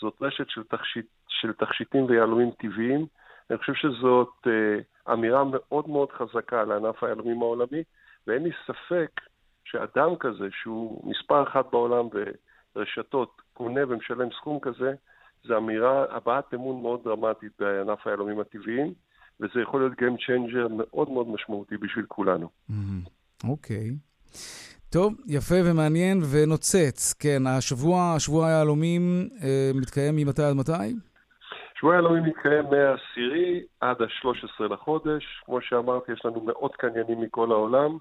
[0.00, 3.06] זאת רשת של, תכשיט, של תכשיטים ויהלומים טבעיים.
[3.50, 7.82] אני חושב שזאת אה, אמירה מאוד מאוד חזקה לענף היהלומים העולמי,
[8.26, 9.20] ואין לי ספק
[9.64, 12.08] שאדם כזה, שהוא מספר אחת בעולם
[12.74, 14.92] ברשתות, קונה ומשלם סכום כזה,
[15.44, 18.94] זו אמירה, הבעת אמון מאוד דרמטית בענף היהלומים הטבעיים,
[19.40, 22.48] וזה יכול להיות Game Changer מאוד מאוד משמעותי בשביל כולנו.
[22.70, 23.08] Mm-hmm.
[23.48, 23.90] אוקיי.
[23.90, 24.34] Mm-hmm.
[24.34, 24.72] Okay.
[24.92, 27.14] טוב, יפה ומעניין ונוצץ.
[27.18, 30.72] כן, השבוע, שבוע היהלומים אה, מתקיים ממתי עד מתי?
[31.82, 35.24] שבוע היהלומים מתקיים מהעשירי עד ה-13 לחודש.
[35.44, 37.98] כמו שאמרתי, יש לנו מאות קניינים מכל העולם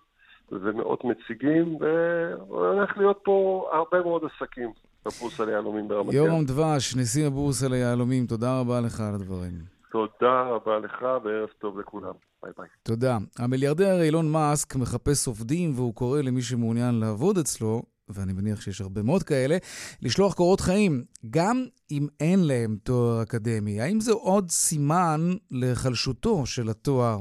[0.51, 4.71] ומאות מציגים, והולך להיות פה הרבה מאוד עסקים.
[5.05, 6.17] בבורסה ליהלומים ברמת גן.
[6.17, 9.51] יורם דבש, נשיא הבורסה ליהלומים, תודה רבה לך על הדברים.
[9.91, 12.13] תודה רבה לך וערב טוב לכולם.
[12.43, 12.67] ביי ביי.
[12.83, 13.17] תודה.
[13.39, 17.81] המיליארדר אילון מאסק מחפש עובדים והוא קורא למי שמעוניין לעבוד אצלו,
[18.13, 19.57] ואני מניח שיש הרבה מאוד כאלה,
[20.01, 23.81] לשלוח קורות חיים, גם אם אין להם תואר אקדמי.
[23.81, 25.19] האם זה עוד סימן
[25.51, 27.17] לחלשותו של התואר?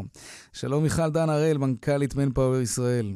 [0.53, 3.07] שלום מיכל דן הראל, מנכ"לית מנפאוור ישראל.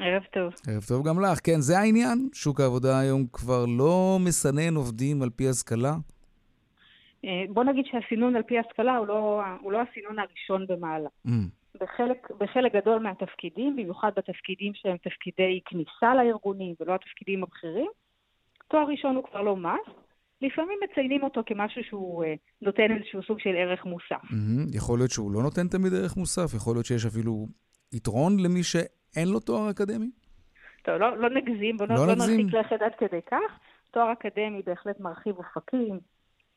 [0.00, 0.52] ערב טוב.
[0.68, 1.38] ערב טוב גם לך.
[1.44, 2.28] כן, זה העניין?
[2.32, 5.94] שוק העבודה היום כבר לא מסנן עובדים על פי השכלה?
[7.24, 11.08] אה, בוא נגיד שהסינון על פי השכלה הוא לא, הוא לא הסינון הראשון במעלה.
[11.26, 11.30] Mm.
[11.80, 17.90] בחלק, בחלק גדול מהתפקידים, במיוחד בתפקידים שהם תפקידי כניסה לארגונים ולא התפקידים הבכירים,
[18.68, 19.94] תואר ראשון הוא כבר לא מס.
[20.42, 22.26] לפעמים מציינים אותו כמשהו שהוא uh,
[22.62, 24.24] נותן איזשהו סוג של ערך מוסף.
[24.24, 24.76] Mm-hmm.
[24.76, 27.46] יכול להיות שהוא לא נותן תמיד ערך מוסף, יכול להיות שיש אפילו
[27.92, 28.76] יתרון למי ש...
[29.16, 30.10] אין לו תואר אקדמי?
[30.82, 33.58] טוב, לא, לא נגזים, בוא לא, לא נרחיק לכת עד כדי כך.
[33.90, 35.98] תואר אקדמי בהחלט מרחיב אופקים,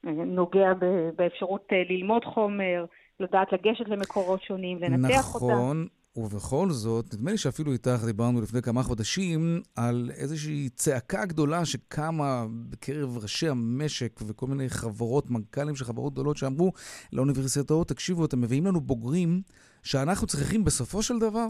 [0.08, 0.74] אה, נוגע
[1.16, 2.86] באפשרות אה, ללמוד חומר,
[3.20, 5.54] לדעת לגשת למקורות שונים, לנתח נכון, אותם.
[5.54, 11.66] נכון, ובכל זאת, נדמה לי שאפילו איתך דיברנו לפני כמה חודשים על איזושהי צעקה גדולה
[11.66, 16.72] שקמה בקרב ראשי המשק וכל מיני חברות, מנכ"לים של חברות גדולות שאמרו
[17.14, 19.42] לאוניברסיטאות, תקשיבו, אתם מביאים לנו בוגרים
[19.84, 21.48] שאנחנו צריכים בסופו של דבר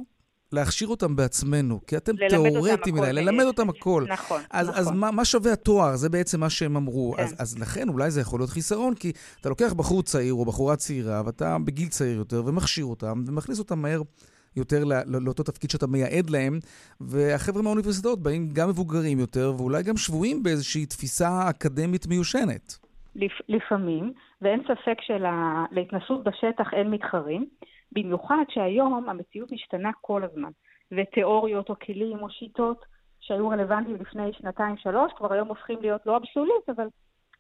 [0.52, 4.06] להכשיר אותם בעצמנו, כי אתם תיאורטים מדי, ללמד אותם הכל.
[4.10, 4.80] נכון, אז, נכון.
[4.80, 5.96] אז מה, מה שווה התואר?
[5.96, 7.14] זה בעצם מה שהם אמרו.
[7.18, 7.24] כן.
[7.24, 10.76] אז, אז לכן אולי זה יכול להיות חיסרון, כי אתה לוקח בחור צעיר או בחורה
[10.76, 14.02] צעירה, ואתה בגיל צעיר יותר, ומכשיר אותם, ומכניס אותם מהר
[14.56, 16.60] יותר לא, לא, לאותו תפקיד שאתה מייעד להם,
[17.02, 22.78] והחבר'ה מהאוניברסיטאות באים גם מבוגרים יותר, ואולי גם שבויים באיזושהי תפיסה אקדמית מיושנת.
[23.16, 27.46] לפ, לפעמים, ואין ספק שלהתנסות בשטח אין מתחרים.
[27.92, 30.52] במיוחד שהיום המציאות משתנה כל הזמן,
[30.92, 32.86] ותיאוריות או כלים או שיטות
[33.20, 36.88] שהיו רלוונטיים לפני שנתיים-שלוש, כבר היום הופכים להיות לא אבסולוט, אבל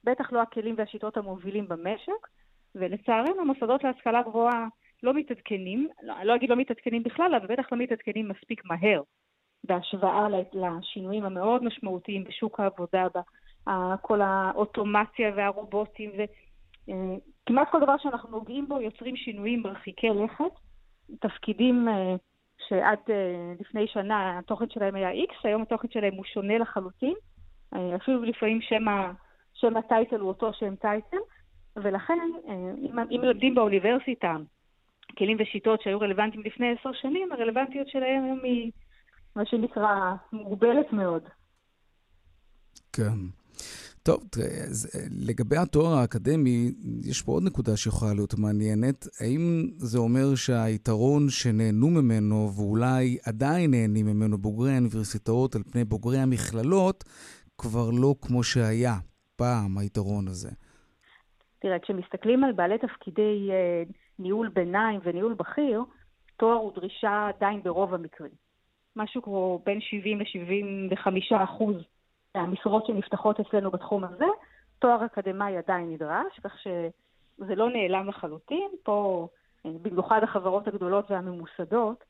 [0.04, 2.28] בטח לא הכלים והשיטות המובילים במשק,
[2.76, 4.68] ולצערנו המוסדות להשכלה גבוהה
[5.04, 9.02] לא מתעדכנים, לא, לא אגיד לא מתעדכנים בכלל, אבל בטח לא מתעדכנים מספיק מהר
[9.64, 13.08] בהשוואה לשינויים המאוד משמעותיים בשוק העבודה,
[14.02, 16.12] כל האוטומציה והרובוטים,
[17.48, 20.54] כמעט כל דבר שאנחנו נוגעים בו יוצרים שינויים מרחיקי לכת.
[21.22, 22.16] תפקידים אה,
[22.68, 27.14] שעד אה, לפני שנה התוכן שלהם היה X, היום התוכן שלהם הוא שונה לחלוטין.
[27.76, 28.86] אה, אפילו לפעמים שם,
[29.54, 31.18] שם הטייטל הוא אותו שם טייטל,
[31.76, 32.18] ולכן
[32.78, 34.36] אם, אם מלמדים באוניברסיטה
[35.18, 38.72] כלים ושיטות שהיו רלוונטיים לפני עשר שנים, הרלוונטיות שלהם היום היא
[39.36, 41.24] מה שנקרא מוגבלת מאוד.
[42.94, 43.18] כן.
[44.08, 44.48] טוב, תראה,
[45.30, 46.72] לגבי התואר האקדמי,
[47.10, 49.08] יש פה עוד נקודה שיכולה להיות מעניינת.
[49.22, 56.18] האם זה אומר שהיתרון שנהנו ממנו, ואולי עדיין נהנים ממנו בוגרי האוניברסיטאות על פני בוגרי
[56.18, 57.04] המכללות,
[57.58, 58.94] כבר לא כמו שהיה
[59.36, 60.50] פעם, היתרון הזה?
[61.60, 63.84] תראה, כשמסתכלים על בעלי תפקידי אה,
[64.20, 65.82] ניהול ביניים וניהול בכיר,
[66.38, 68.32] תואר הוא דרישה עדיין ברוב המקרים.
[68.96, 71.76] משהו כמו בין 70 ל-75 אחוז
[72.38, 74.26] מהמשרות שנפתחות אצלנו בתחום הזה,
[74.80, 78.70] תואר אקדמאי עדיין נדרש, כך שזה לא נעלם לחלוטין.
[78.84, 79.28] פה,
[79.66, 82.04] אה, במיוחד החברות הגדולות והממוסדות,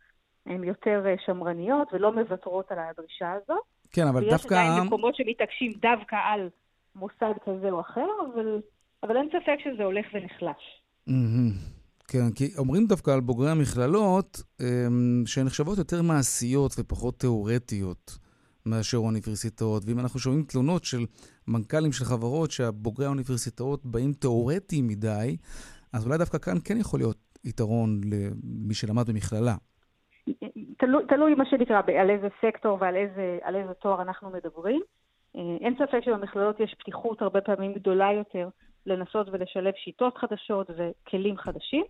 [0.45, 3.63] הן יותר אה, שמרניות ולא מוותרות על הדרישה הזאת.
[3.91, 4.53] כן, אבל דווקא...
[4.53, 6.49] ויש עדיין מקומות שמתעקשים דווקא על
[6.95, 8.61] מוסד כזה או אחר, אבל,
[9.03, 10.81] אבל אין ספק שזה הולך ונחלש.
[12.07, 18.17] כן, כי אומרים דווקא על בוגרי המכללות אמ, שהן נחשבות יותר מעשיות ופחות תיאורטיות
[18.69, 19.83] מאשר אוניברסיטאות.
[19.85, 21.05] ואם אנחנו שומעים תלונות של
[21.47, 25.37] מנכ"לים של חברות שהבוגרי האוניברסיטאות באים תיאורטיים מדי,
[25.93, 29.55] אז אולי דווקא כאן כן יכול להיות יתרון למי שלמד במכללה.
[30.77, 34.81] תלוי, תלוי מה שנקרא, על איזה סקטור ועל איזה, איזה תואר אנחנו מדברים.
[35.35, 38.49] אה, אין ספק שבמכללות יש פתיחות הרבה פעמים גדולה יותר
[38.85, 41.83] לנסות ולשלב שיטות חדשות וכלים חדשים.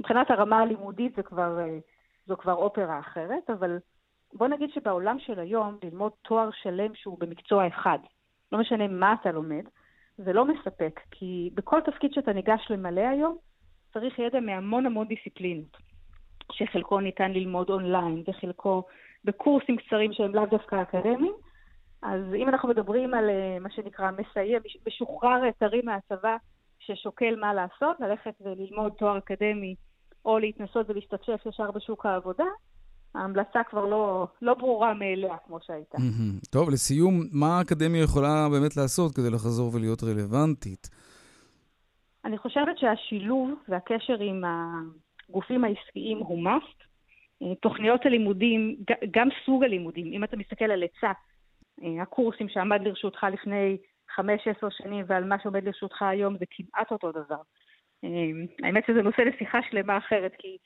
[0.00, 1.78] מבחינת הרמה הלימודית זה כבר, אה,
[2.26, 3.78] זו כבר אופרה אחרת, אבל
[4.32, 7.98] בוא נגיד שבעולם של היום, ללמוד תואר שלם שהוא במקצוע אחד,
[8.52, 9.64] לא משנה מה אתה לומד,
[10.18, 13.36] זה לא מספק, כי בכל תפקיד שאתה ניגש למלא היום,
[13.92, 15.76] צריך ידע מהמון המון דיסציפלינות,
[16.52, 18.82] שחלקו ניתן ללמוד אונליין, וחלקו
[19.24, 21.34] בקורסים קצרים שהם לאו דווקא אקדמיים,
[22.02, 26.36] אז אם אנחנו מדברים על אה, מה שנקרא מסייע, משוחרר טרי מהצבא
[26.78, 29.74] ששוקל מה לעשות, ללכת וללמוד תואר אקדמי
[30.24, 32.44] או להתנסות ולהשתתף ישר בשוק העבודה,
[33.16, 35.98] ההמלצה כבר לא, לא ברורה מאליה כמו שהייתה.
[35.98, 36.50] Mm-hmm.
[36.50, 40.88] טוב, לסיום, מה האקדמיה יכולה באמת לעשות כדי לחזור ולהיות רלוונטית?
[42.24, 46.86] אני חושבת שהשילוב והקשר עם הגופים העסקיים הוא must.
[47.42, 48.76] אה, תוכניות הלימודים,
[49.10, 51.12] גם סוג הלימודים, אם אתה מסתכל על היצע
[51.82, 53.76] אה, הקורסים שעמד לרשותך לפני
[54.14, 57.40] חמש-עשר שנים ועל מה שעומד לרשותך היום זה כמעט אותו דבר.
[58.04, 58.08] אה,
[58.62, 60.56] האמת שזה נושא לשיחה שלמה אחרת, כי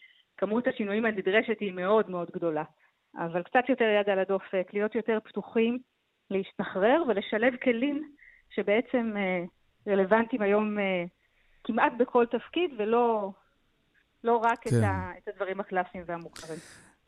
[0.41, 2.65] כמות השינויים הנדרשת היא מאוד מאוד גדולה.
[3.17, 5.79] אבל קצת יותר יד על הדופק, להיות יותר פתוחים,
[6.31, 8.13] להשתחרר ולשלב כלים
[8.55, 9.45] שבעצם אה,
[9.93, 10.77] רלוונטיים היום
[11.65, 13.33] כמעט בכל תפקיד, ולא
[14.25, 14.71] לא רק כן.
[14.79, 16.59] את, ה, את הדברים הקלאסיים והמוכרים.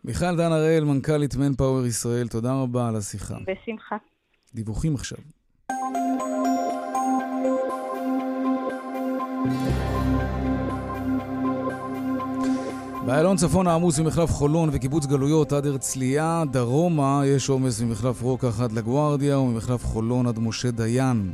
[0.04, 3.34] מיכל דן הראל, מנכ"לית מנפאוור ישראל, תודה רבה על השיחה.
[3.46, 3.96] בשמחה.
[4.54, 5.18] דיווחים עכשיו.
[13.06, 18.72] באיילון צפון העמוס ממחלף חולון וקיבוץ גלויות עד הרצליה, דרומה יש עומס ממחלף רוקח עד
[18.72, 21.32] לגוארדיה וממחלף חולון עד משה דיין.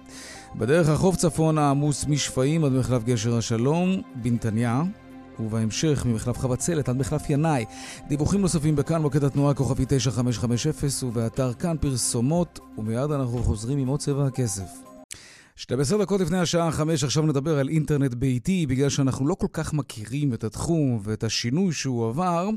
[0.56, 4.82] בדרך החוף צפון העמוס משפעים עד מחלף גשר השלום, בנתניה,
[5.40, 7.64] ובהמשך ממחלף חבצלת עד מחלף ינאי.
[8.08, 14.00] דיווחים נוספים בכאן מוקד התנועה כוכבי 9550 ובאתר כאן פרסומות, ומיד אנחנו חוזרים עם עוד
[14.00, 14.88] צבע הכסף.
[15.59, 19.74] 12 דקות לפני השעה 5, עכשיו נדבר על אינטרנט ביתי, בגלל שאנחנו לא כל כך
[19.74, 22.48] מכירים את התחום ואת השינוי שהוא עבר,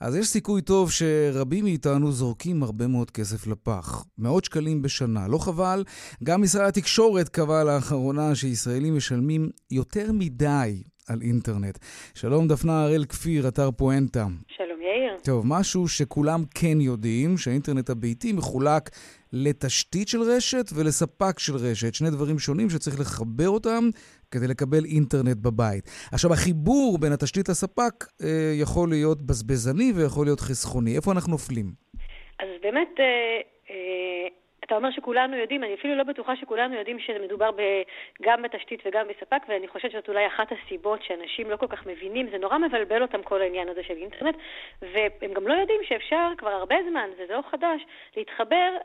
[0.00, 4.04] אז יש סיכוי טוב שרבים מאיתנו זורקים הרבה מאוד כסף לפח.
[4.18, 5.84] מאות שקלים בשנה, לא חבל?
[6.24, 11.78] גם משרד התקשורת קבע לאחרונה שישראלים משלמים יותר מדי על אינטרנט.
[12.14, 14.26] שלום דפנה הראל כפיר, אתר פואנטה.
[14.48, 15.18] שלום יאיר.
[15.22, 18.90] טוב, משהו שכולם כן יודעים, שהאינטרנט הביתי מחולק
[19.34, 21.94] לתשתית של רשת ולספק של רשת.
[21.94, 23.88] שני דברים שונים שצריך לחבר אותם
[24.30, 25.90] כדי לקבל אינטרנט בבית.
[26.12, 30.96] עכשיו, החיבור בין התשתית לספק אה, יכול להיות בזבזני ויכול להיות חסכוני.
[30.96, 31.72] איפה אנחנו נופלים?
[32.38, 32.88] אז באמת...
[32.98, 33.04] אה,
[33.70, 34.43] אה...
[34.66, 37.82] אתה אומר שכולנו יודעים, אני אפילו לא בטוחה שכולנו יודעים שמדובר ב,
[38.22, 42.30] גם בתשתית וגם בספק, ואני חושבת שזאת אולי אחת הסיבות שאנשים לא כל כך מבינים,
[42.30, 44.36] זה נורא מבלבל אותם כל העניין הזה של אינטרנט,
[44.82, 47.82] והם גם לא יודעים שאפשר כבר הרבה זמן, וזה לא חדש,
[48.16, 48.76] להתחבר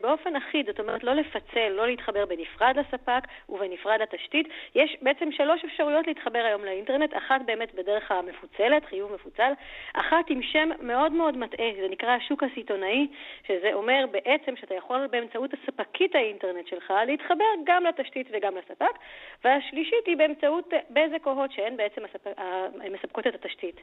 [0.00, 4.48] באופן אחיד, זאת אומרת לא לפצל, לא להתחבר בנפרד לספק ובנפרד לתשתית.
[4.74, 9.52] יש בעצם שלוש אפשרויות להתחבר היום לאינטרנט, אחת באמת בדרך המפוצלת, חיוב מפוצל,
[9.94, 13.06] אחת עם שם מאוד מאוד מטעה, זה נקרא השוק הסיטונאי,
[13.46, 18.98] שזה אומר בעצם שאתה יכול באמצעות הספקית האינטרנט שלך להתחבר גם לתשתית וגם לספק,
[19.44, 22.30] והשלישית היא באמצעות בזק או הוט, שהן בעצם הספק,
[22.92, 23.80] מספקות את התשתית.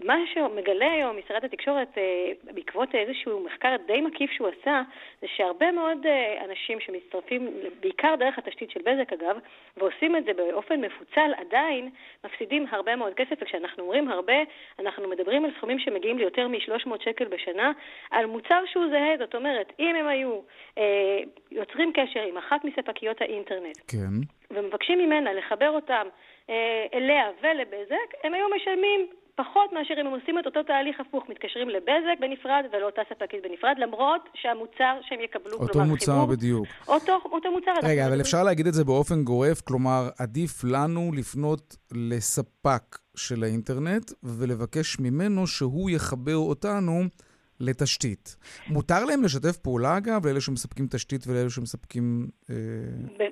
[0.00, 4.82] מה שמגלה היום משרד התקשורת אה, בעקבות איזשהו מחקר די מקיף שהוא עשה,
[5.20, 7.48] זה שהרבה מאוד אה, אנשים שמצטרפים,
[7.80, 9.38] בעיקר דרך התשתית של בזק אגב,
[9.76, 11.90] ועושים את זה באופן מפוצל, עדיין
[12.24, 14.36] מפסידים הרבה מאוד כסף, וכשאנחנו אומרים הרבה,
[14.78, 17.72] אנחנו מדברים על סכומים שמגיעים ליותר מ-300 שקל בשנה,
[18.10, 20.40] על מוצר שהוא זהה, זאת אומרת, אם הם היו
[21.50, 24.14] יוצרים קשר עם אחת מספקיות האינטרנט, כן.
[24.50, 26.06] ומבקשים ממנה לחבר אותם
[26.50, 31.24] אה, אליה ולבזק, הם היו משלמים פחות מאשר אם הם עושים את אותו תהליך הפוך,
[31.28, 36.66] מתקשרים לבזק בנפרד ולאותה ספקית בנפרד, למרות שהמוצר שהם יקבלו, אותו כלומר מוצר חיבור, בדיוק.
[36.88, 37.70] אותו, אותו מוצר.
[37.82, 44.10] רגע, אבל אפשר להגיד את זה באופן גורף, כלומר, עדיף לנו לפנות לספק של האינטרנט
[44.22, 47.02] ולבקש ממנו שהוא יחבר אותנו
[47.60, 48.36] לתשתית.
[48.68, 52.26] מותר להם לשתף פעולה, אגב, לאלה שמספקים תשתית ולאלה שמספקים...
[52.50, 52.56] אה,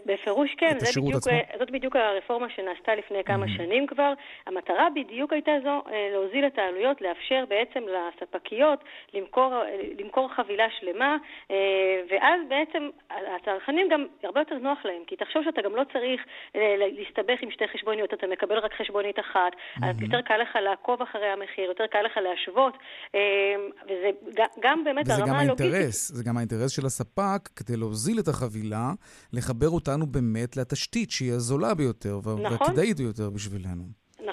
[0.07, 1.59] בפירוש כן, את השירות בדיוק, עצמו?
[1.59, 4.13] זאת בדיוק הרפורמה שנעשתה לפני כמה שנים כבר.
[4.47, 10.67] המטרה בדיוק הייתה זו, אה, להוזיל את העלויות, לאפשר בעצם לספקיות למכור, אה, למכור חבילה
[10.81, 11.17] שלמה,
[11.51, 11.57] אה,
[12.11, 16.21] ואז בעצם הצרכנים גם הרבה יותר נוח להם, כי תחשוב שאתה גם לא צריך
[16.57, 19.53] אה, להסתבך עם שתי חשבוניות, אתה מקבל רק חשבונית אחת,
[19.83, 22.75] אז יותר קל לך לעקוב אחרי המחיר, יותר קל לך להשוות,
[23.15, 23.21] אה,
[23.85, 25.73] וזה ג- גם באמת וזה גם הלוגיסטית.
[25.75, 28.93] האינטרס, זה גם האינטרס של הספק, כדי להוזיל את החבילה,
[29.33, 32.43] לחבר אותנו באמת לתשתית שהיא הזולה ביותר נכון.
[32.45, 33.85] והכדאית ביותר בשבילנו.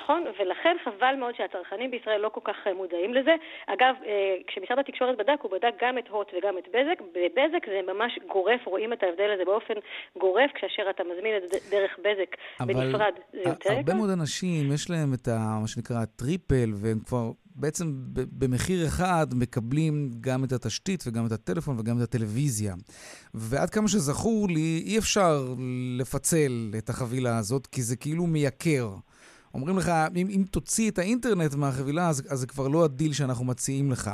[0.07, 3.35] נכון, ולכן חבל מאוד שהצרכנים בישראל לא כל כך אה, מודעים לזה.
[3.67, 6.97] אגב, אה, כשמשרד התקשורת בדק, הוא בדק גם את הוט וגם את בזק.
[7.15, 9.73] בבזק זה ממש גורף, רואים את ההבדל הזה באופן
[10.19, 12.31] גורף, כאשר אתה מזמין את זה דרך בזק
[12.67, 13.97] בנפרד, זה יותר הרבה יקר.
[13.97, 20.11] מאוד אנשים, יש להם את ה, מה שנקרא הטריפל, והם כבר בעצם במחיר אחד מקבלים
[20.21, 22.73] גם את התשתית וגם את הטלפון וגם את הטלוויזיה.
[23.33, 25.53] ועד כמה שזכור לי, אי אפשר
[25.99, 28.87] לפצל את החבילה הזאת, כי זה כאילו מייקר.
[29.53, 33.45] אומרים לך, אם, אם תוציא את האינטרנט מהחבילה, אז, אז זה כבר לא הדיל שאנחנו
[33.45, 34.05] מציעים לך.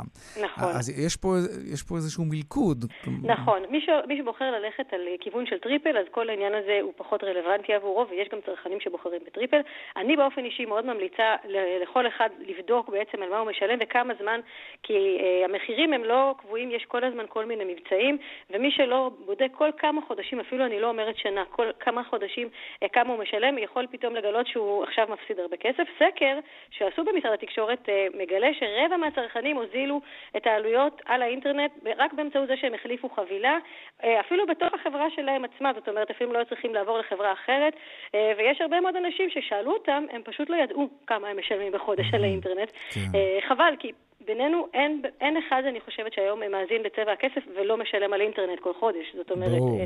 [0.41, 0.69] נכון.
[0.77, 1.29] אז יש פה,
[1.73, 2.85] יש פה איזשהו מלכוד.
[3.23, 3.59] נכון.
[3.69, 3.89] מי, ש...
[4.07, 8.05] מי שבוחר ללכת על כיוון של triple, אז כל העניין הזה הוא פחות רלוונטי עבורו,
[8.09, 9.61] ויש גם צרכנים שבוחרים ב triple.
[9.97, 11.35] אני באופן אישי מאוד ממליצה
[11.81, 14.39] לכל אחד לבדוק בעצם על מה הוא משלם וכמה זמן,
[14.83, 18.17] כי אה, המחירים הם לא קבועים, יש כל הזמן כל מיני מבצעים,
[18.49, 22.47] ומי שלא בודק כל כמה חודשים, אפילו אני לא אומרת שנה, כל כמה חודשים
[22.83, 25.83] אה, כמה הוא משלם, יכול פתאום לגלות שהוא עכשיו מפסיד הרבה כסף.
[25.99, 26.39] סקר
[26.71, 30.01] שעשו במשרד התקשורת אה, מגלה שרבע מהצרכנים הוזילו
[30.37, 33.57] את העלויות על האינטרנט רק באמצעות זה שהם החליפו חבילה,
[34.03, 37.73] אה, אפילו בתוך החברה שלהם עצמה, זאת אומרת, אפילו לא צריכים לעבור לחברה אחרת,
[38.15, 42.13] אה, ויש הרבה מאוד אנשים ששאלו אותם, הם פשוט לא ידעו כמה הם משלמים בחודש
[42.13, 42.71] על האינטרנט.
[43.15, 43.91] אה, חבל, כי
[44.25, 48.73] בינינו אין, אין אחד, אני חושבת, שהיום מאזין לצבע הכסף ולא משלם על אינטרנט כל
[48.79, 49.05] חודש.
[49.17, 49.49] זאת אומרת...
[49.49, 49.81] ברור.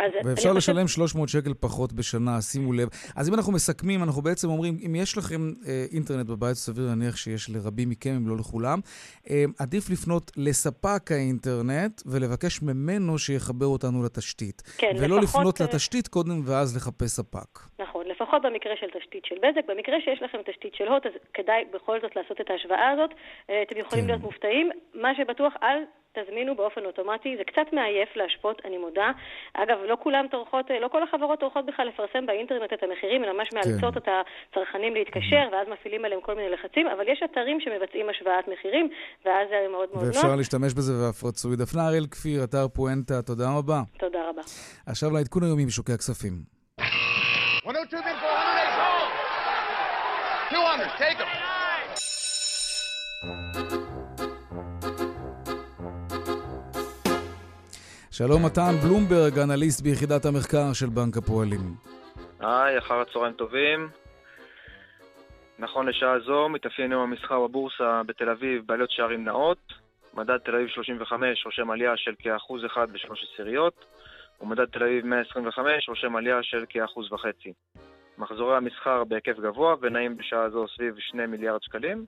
[0.00, 2.88] אה, ואפשר לשלם 300 שקל פחות בשנה, שימו לב.
[3.16, 7.16] אז אם אנחנו מסכמים, אנחנו בעצם אומרים, אם יש לכם אה, אינטרנט בבית, סביר להניח
[7.16, 8.78] שיש לרבים מכם, אם לא לכולם,
[9.30, 14.62] אה, עדיף לפנות לספק האינטרנט ולבקש ממנו שיחבר אותנו לתשתית.
[14.78, 17.50] כן, ולא לפחות, לפנות אה, לתשתית קודם ואז לחפש ספק.
[17.78, 19.64] נכון, לפחות במקרה של תשתית של בזק.
[19.68, 23.10] במקרה שיש לכם תשתית של הוט, אז כדאי בכל זאת לעשות את ההשוואה הזאת.
[23.72, 24.10] אתם יכולים כן.
[24.10, 24.70] להיות מופתעים.
[24.94, 25.78] מה שבטוח, אל
[26.16, 27.36] תזמינו באופן אוטומטי.
[27.38, 29.10] זה קצת מעייף להשפות, אני מודה.
[29.54, 33.48] אגב, לא כולם טורחות, לא כל החברות טורחות בכלל לפרסם באינטרנט את המחירים, הן ממש
[33.48, 33.56] כן.
[33.56, 38.48] מאלצות את הצרכנים להתקשר, ואז מפעילים עליהם כל מיני לחצים, אבל יש אתרים שמבצעים השוואת
[38.52, 38.88] מחירים,
[39.24, 40.14] ואז זה מאוד מאוד נוח.
[40.14, 41.56] ואפשר להשתמש בזה ואף רצוי.
[41.56, 43.80] דפנה הראל כפיר, אתר פואנטה, תודה רבה.
[43.98, 44.42] תודה רבה.
[44.86, 46.32] עכשיו לעדכון היומי בשוקי הכספים.
[47.64, 49.22] 102 bid for 108.
[50.52, 51.21] 200, take them.
[58.10, 61.60] שלום מתן בלומברג, אנליסט ביחידת המחקר של בנק הפועלים.
[62.40, 63.88] היי, אחר הצהריים טובים.
[65.58, 69.72] נכון לשעה זו מתאפיין יום המסחר בבורסה בתל אביב בעליות שערים נאות.
[70.14, 73.84] מדד תל אביב 35 רושם עלייה של כאחוז אחד בשלוש עשיריות,
[74.40, 77.52] ומדד תל אביב 125 רושם עלייה של כאחוז וחצי.
[78.18, 82.04] מחזורי המסחר בהיקף גבוה ונעים בשעה זו סביב 2 מיליארד שקלים.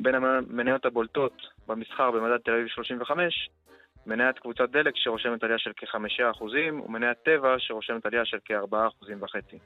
[0.00, 3.50] בין המניות הבולטות במסחר במדד תל אביב 35,
[4.06, 6.44] מניית קבוצת דלק שרושמת עלייה של כ-5%
[6.86, 9.56] ומניית טבע שרושמת עלייה של כ-4.5%.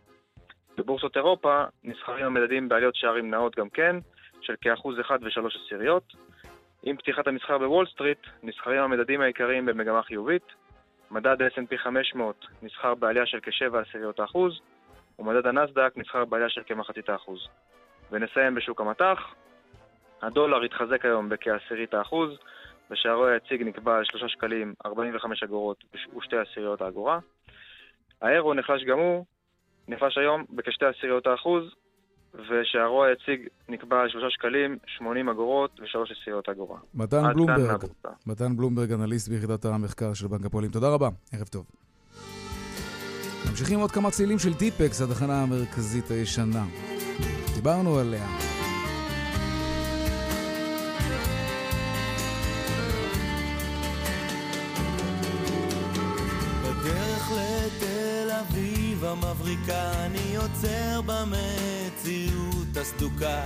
[0.78, 3.96] בבורסות אירופה נסחרים המדדים בעליות שערים נאות גם כן,
[4.40, 6.12] של כאחוז אחד ושלוש עשיריות.
[6.82, 10.42] עם פתיחת המסחר בוול סטריט, נסחרים המדדים העיקריים במגמה חיובית.
[11.10, 14.60] מדד ה-S&P 500 נסחר בעלייה של כשבע עשיריות האחוז,
[15.18, 17.48] ומדד הנסדק נסחר בעלייה של כמחצית האחוז.
[18.10, 19.34] ונסיים בשוק המטח.
[20.22, 22.30] הדולר התחזק היום בכעשירית האחוז,
[22.90, 25.84] ושערו היציג נקבע על 3 שקלים 45 אגורות
[26.16, 27.18] ושתי עשיריות האגורה.
[28.22, 29.24] האירו נחלש גם הוא,
[29.88, 31.64] נחלש היום בכשתי עשיריות האחוז,
[32.34, 36.78] ושערו היציג נקבע על 3 שקלים 80 אגורות ושלוש עשיריות אגורה.
[36.94, 37.84] מתן בלומברג.
[38.26, 40.70] מתן בלומברג, אנליסט ביחידת המחקר של בנק הפועלים.
[40.70, 41.66] תודה רבה, ערב טוב.
[43.50, 46.64] ממשיכים עוד כמה צלילים של טיפקס, התחנה המרכזית הישנה.
[47.54, 48.47] דיברנו עליה.
[59.08, 63.44] המבריקה אני עוצר במציאות הסדוקה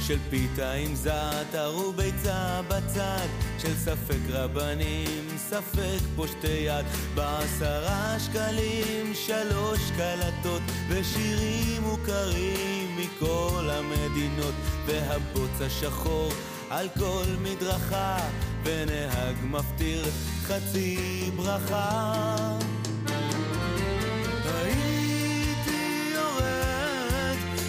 [0.00, 3.26] של פיתה עם זעתר וביצה בצד
[3.58, 6.84] של ספק רבנים, ספק פושטי יד.
[7.14, 14.54] בעשרה שקלים שלוש קלטות ושירים מוכרים מכל המדינות
[14.86, 16.28] והבוץ השחור
[16.70, 18.18] על כל מדרכה
[18.64, 20.04] ונהג מפטיר
[20.46, 22.63] חצי ברכה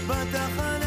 [0.07, 0.84] בתחנה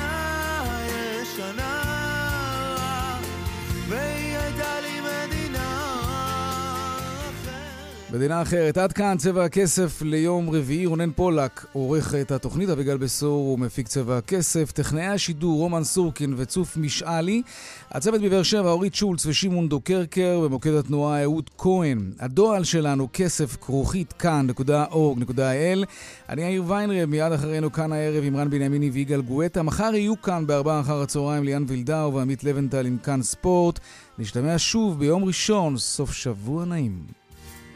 [8.12, 8.78] מדינה אחרת.
[8.78, 10.86] עד כאן צבע הכסף ליום רביעי.
[10.86, 14.72] רונן פולק עורך את התוכנית, אביגל בשור הוא מפיק צבע הכסף.
[14.72, 17.42] טכנאי השידור רומן סורקין וצוף משאלי.
[17.90, 20.40] הצוות בבאר שבע אורית שולץ ושמעון דוקרקר.
[20.44, 22.12] במוקד התנועה אהוד כהן.
[22.20, 25.86] הדואל שלנו כסף כרוכית kan.org.il.
[26.28, 29.62] אני יאיר ויינרב, מיד אחרינו כאן הערב עם רן בנימיני ויגאל גואטה.
[29.62, 33.80] מחר יהיו כאן בארבעה אחר הצהריים ליאן וילדאו ועמית לבנטל עם כאן ספורט.
[34.18, 37.27] נשתמע שוב ביום ראשון, סוף שבוע נעים.